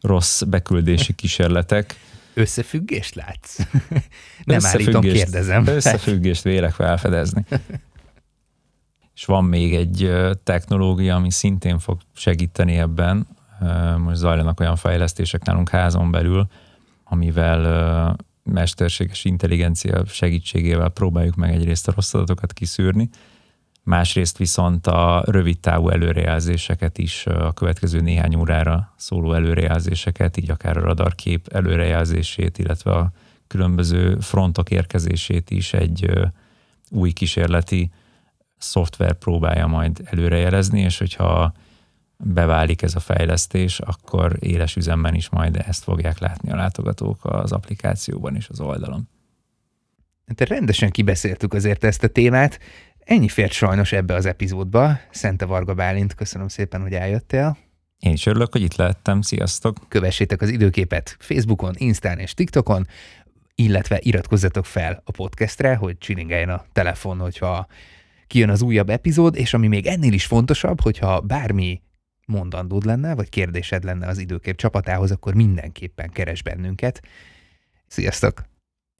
rossz 0.00 0.42
beküldési 0.42 1.12
kísérletek. 1.12 1.94
Összefüggést 2.34 3.14
látsz? 3.14 3.58
Nem 4.44 4.58
állítom, 4.62 5.00
kérdezem. 5.00 5.66
Összefüggést 5.66 6.42
vélek 6.42 6.72
felfedezni. 6.72 7.44
És 9.14 9.24
van 9.24 9.44
még 9.44 9.74
egy 9.74 10.12
technológia, 10.44 11.14
ami 11.14 11.30
szintén 11.30 11.78
fog 11.78 11.98
segíteni 12.14 12.78
ebben. 12.78 13.26
Most 13.98 14.16
zajlanak 14.16 14.60
olyan 14.60 14.76
fejlesztések 14.76 15.44
nálunk 15.44 15.68
házon 15.68 16.10
belül, 16.10 16.46
amivel 17.04 18.16
mesterséges 18.42 19.24
intelligencia 19.24 20.04
segítségével 20.06 20.88
próbáljuk 20.88 21.34
meg 21.34 21.54
egyrészt 21.54 21.88
a 21.88 21.92
rossz 21.94 22.14
adatokat 22.14 22.52
kiszűrni, 22.52 23.08
másrészt 23.82 24.38
viszont 24.38 24.86
a 24.86 25.22
rövid 25.26 25.58
távú 25.58 25.88
előrejelzéseket 25.88 26.98
is, 26.98 27.26
a 27.26 27.52
következő 27.52 28.00
néhány 28.00 28.34
órára 28.34 28.94
szóló 28.96 29.32
előrejelzéseket, 29.32 30.36
így 30.36 30.50
akár 30.50 30.76
a 30.76 30.80
radarkép 30.80 31.48
előrejelzését, 31.48 32.58
illetve 32.58 32.90
a 32.90 33.12
különböző 33.46 34.16
frontok 34.20 34.70
érkezését 34.70 35.50
is 35.50 35.72
egy 35.72 36.10
új 36.90 37.10
kísérleti 37.10 37.90
szoftver 38.58 39.12
próbálja 39.12 39.66
majd 39.66 40.00
előrejelezni, 40.04 40.80
és 40.80 40.98
hogyha 40.98 41.52
beválik 42.24 42.82
ez 42.82 42.94
a 42.94 43.00
fejlesztés, 43.00 43.80
akkor 43.80 44.36
éles 44.40 44.76
üzemben 44.76 45.14
is 45.14 45.28
majd 45.28 45.56
ezt 45.66 45.82
fogják 45.82 46.18
látni 46.18 46.50
a 46.50 46.56
látogatók 46.56 47.18
az 47.22 47.52
applikációban 47.52 48.36
és 48.36 48.48
az 48.48 48.60
oldalon. 48.60 49.08
Hát 50.26 50.48
rendesen 50.48 50.90
kibeszéltük 50.90 51.54
azért 51.54 51.84
ezt 51.84 52.02
a 52.02 52.08
témát. 52.08 52.58
Ennyi 52.98 53.28
fért 53.28 53.52
sajnos 53.52 53.92
ebbe 53.92 54.14
az 54.14 54.26
epizódba. 54.26 54.98
Szente 55.10 55.44
Varga 55.44 55.74
Bálint, 55.74 56.14
köszönöm 56.14 56.48
szépen, 56.48 56.82
hogy 56.82 56.92
eljöttél. 56.92 57.56
Én 57.98 58.12
is 58.12 58.26
örülök, 58.26 58.52
hogy 58.52 58.62
itt 58.62 58.76
lehettem. 58.76 59.20
Sziasztok! 59.20 59.76
Kövessétek 59.88 60.42
az 60.42 60.48
időképet 60.48 61.16
Facebookon, 61.18 61.74
Instán 61.76 62.18
és 62.18 62.34
TikTokon, 62.34 62.86
illetve 63.54 63.98
iratkozzatok 64.02 64.66
fel 64.66 65.02
a 65.04 65.10
podcastre, 65.10 65.74
hogy 65.74 65.98
csilingeljen 65.98 66.48
a 66.48 66.64
telefon, 66.72 67.18
hogyha 67.18 67.66
kijön 68.26 68.50
az 68.50 68.62
újabb 68.62 68.90
epizód, 68.90 69.36
és 69.36 69.54
ami 69.54 69.66
még 69.66 69.86
ennél 69.86 70.12
is 70.12 70.24
fontosabb, 70.24 70.80
hogyha 70.80 71.20
bármi 71.20 71.80
mondandód 72.26 72.84
lenne, 72.84 73.14
vagy 73.14 73.28
kérdésed 73.28 73.84
lenne 73.84 74.06
az 74.06 74.18
időkép 74.18 74.56
csapatához, 74.56 75.10
akkor 75.10 75.34
mindenképpen 75.34 76.10
keres 76.10 76.42
bennünket. 76.42 77.00
Sziasztok! 77.86 78.42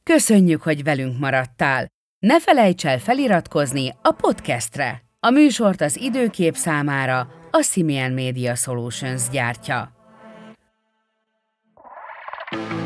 Köszönjük, 0.03 0.63
hogy 0.63 0.83
velünk 0.83 1.19
maradtál! 1.19 1.87
Ne 2.19 2.41
felejts 2.41 2.87
el 2.87 2.99
feliratkozni 2.99 3.91
a 4.03 4.13
podcastre! 4.13 5.03
A 5.21 5.31
műsort 5.31 5.81
az 5.81 5.97
időkép 5.97 6.55
számára 6.55 7.29
a 7.51 7.63
Simian 7.63 8.13
Media 8.13 8.55
Solutions 8.55 9.29
gyártja. 9.29 10.01
thank 12.53 12.73
you 12.73 12.82